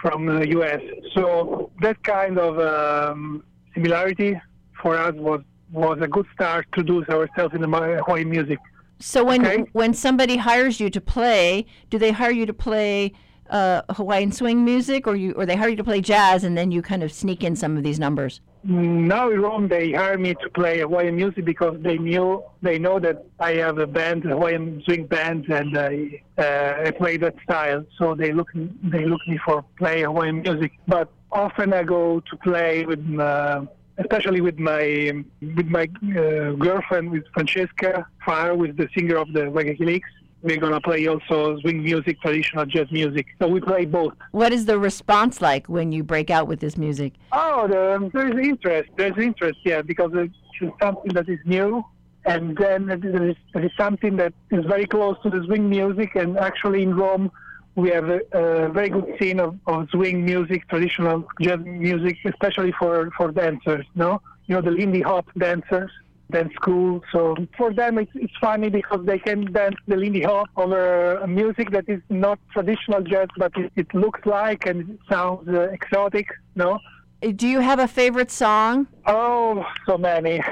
[0.01, 0.81] from the U.S.
[1.15, 3.45] So that kind of um,
[3.75, 4.41] similarity
[4.81, 5.43] for us was
[5.73, 7.69] was a good start to do ourselves in the
[8.07, 8.59] Hawaiian music.
[9.01, 9.65] So when Okay.
[9.73, 13.13] when somebody hires you to play, do they hire you to play
[13.51, 16.71] uh, Hawaiian swing music, or you or they hire you to play jazz, and then
[16.71, 18.41] you kind of sneak in some of these numbers?
[18.65, 22.99] Now in Rome, they hired me to play Hawaiian music because they knew they know
[22.99, 27.37] that I have a band, a Hawaiian swing band, and I uh, I play that
[27.45, 27.85] style.
[27.99, 30.73] So they look they look me for play Hawaiian music.
[30.89, 33.67] But often I go to play with, uh,
[33.99, 39.51] especially with my with my uh, girlfriend, with Francesca Farr, with the singer of the
[39.51, 40.03] Waikiki
[40.43, 43.27] We're gonna play also swing music, traditional jazz music.
[43.41, 44.15] So we play both.
[44.33, 47.15] What is the response like when you break out with this music?
[47.33, 48.91] Oh, the, there's interest.
[48.97, 50.35] There's interest, yeah, because it's
[50.81, 51.85] something that is new,
[52.27, 56.15] and then there is, there is something that is very close to the swing music.
[56.15, 57.33] And actually, in Rome,
[57.75, 62.73] we have a, a very good scene of, of swing music, traditional jazz music, especially
[62.79, 63.87] for for dancers.
[63.95, 65.91] No, you know the Lindy Hop dancers.
[66.31, 70.49] Dance school, so for them it's, it's funny because they can dance the Lindy Hop
[70.57, 74.99] over a music that is not traditional jazz, but it, it looks like and it
[75.09, 76.27] sounds uh, exotic.
[76.57, 76.81] No,
[77.23, 78.89] Uh, Do you have a favorite song?
[79.07, 80.43] Oh, so many.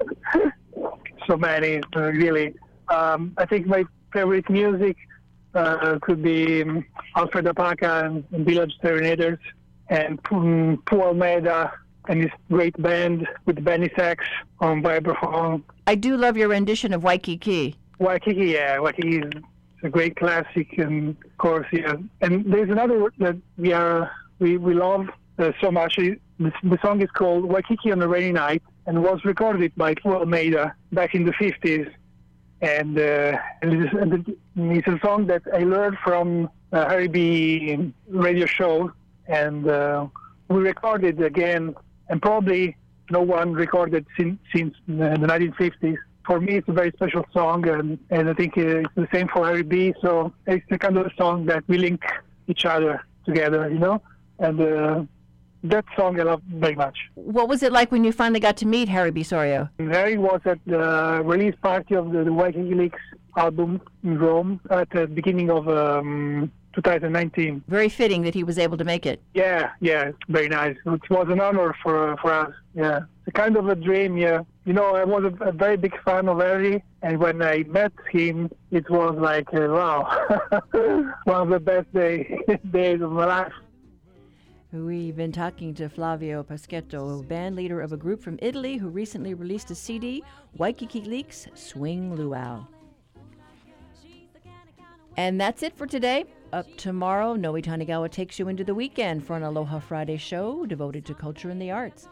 [1.28, 2.54] so many, really.
[2.88, 4.96] Um, I think my favorite music
[5.54, 9.38] uh, could be um, Alfred Apaka and, Village Serenaders
[9.88, 11.72] and um, Pua Almeida
[12.08, 14.24] and his great band with Benny Saks
[14.60, 15.62] on vibraphone.
[15.86, 17.76] I do love your rendition of Waikiki.
[17.98, 19.32] Waikiki, yeah, Waikiki is
[19.82, 21.94] a great classic, and of course, yeah.
[22.20, 25.06] And there's another word that we are we we love
[25.38, 25.98] uh, so much.
[25.98, 29.90] It- The, the song is called Waikiki on a Rainy Night, and was recorded by
[29.94, 30.64] Pua Almeida
[30.98, 31.88] back in the 50s.
[32.60, 33.70] And, uh, and
[34.78, 37.92] it's a song that I learned from uh, Harry B.
[38.28, 38.92] radio show,
[39.42, 40.06] and uh,
[40.52, 41.74] we recorded again,
[42.08, 42.76] and probably
[43.10, 45.96] no one recorded since since the 1950s.
[46.26, 49.46] For me, it's a very special song, and, and I think it's the same for
[49.46, 49.94] Harry B.
[50.02, 52.02] So it's the kind of song that we link
[52.48, 54.02] each other together, you know.
[54.40, 55.04] And uh,
[55.62, 56.96] that song I love very much.
[57.14, 59.22] What was it like when you finally got to meet Harry B.
[59.22, 59.70] Soria?
[59.78, 62.98] Harry was at the release party of the, the Wikileaks
[63.36, 67.64] album in Rome at the beginning of um, 2019.
[67.66, 69.20] Very fitting that he was able to make it.
[69.34, 70.76] Yeah, yeah, very nice.
[70.86, 72.52] It was an honor for for us.
[72.74, 74.16] Yeah, it's kind of a dream.
[74.16, 77.64] Yeah, you know, I was a, a very big fan of Harry, and when I
[77.64, 80.00] met him, it was like uh, wow,
[81.24, 82.38] one of the best day,
[82.70, 83.52] days of my life.
[84.72, 89.32] We've been talking to Flavio Paschetto, band leader of a group from Italy who recently
[89.32, 90.22] released a CD,
[90.56, 92.66] Waikiki Leaks Swing Luau.
[95.16, 96.26] And that's it for today.
[96.52, 101.04] Up tomorrow, Noe Tanigawa takes you into the weekend for an Aloha Friday show devoted
[101.06, 102.08] to culture and the arts.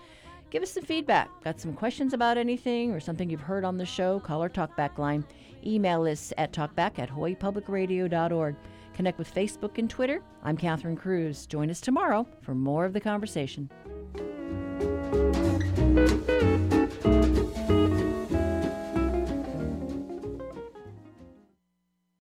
[0.51, 1.31] Give us some feedback.
[1.43, 4.21] Got some questions about anything or something you've heard on the show?
[4.21, 5.25] Call our talkback line.
[5.65, 8.57] Email us at talkback at hawaiipublicradio.org.
[8.93, 10.23] Connect with Facebook and Twitter.
[10.43, 11.47] I'm Catherine Cruz.
[11.47, 13.71] Join us tomorrow for more of the conversation.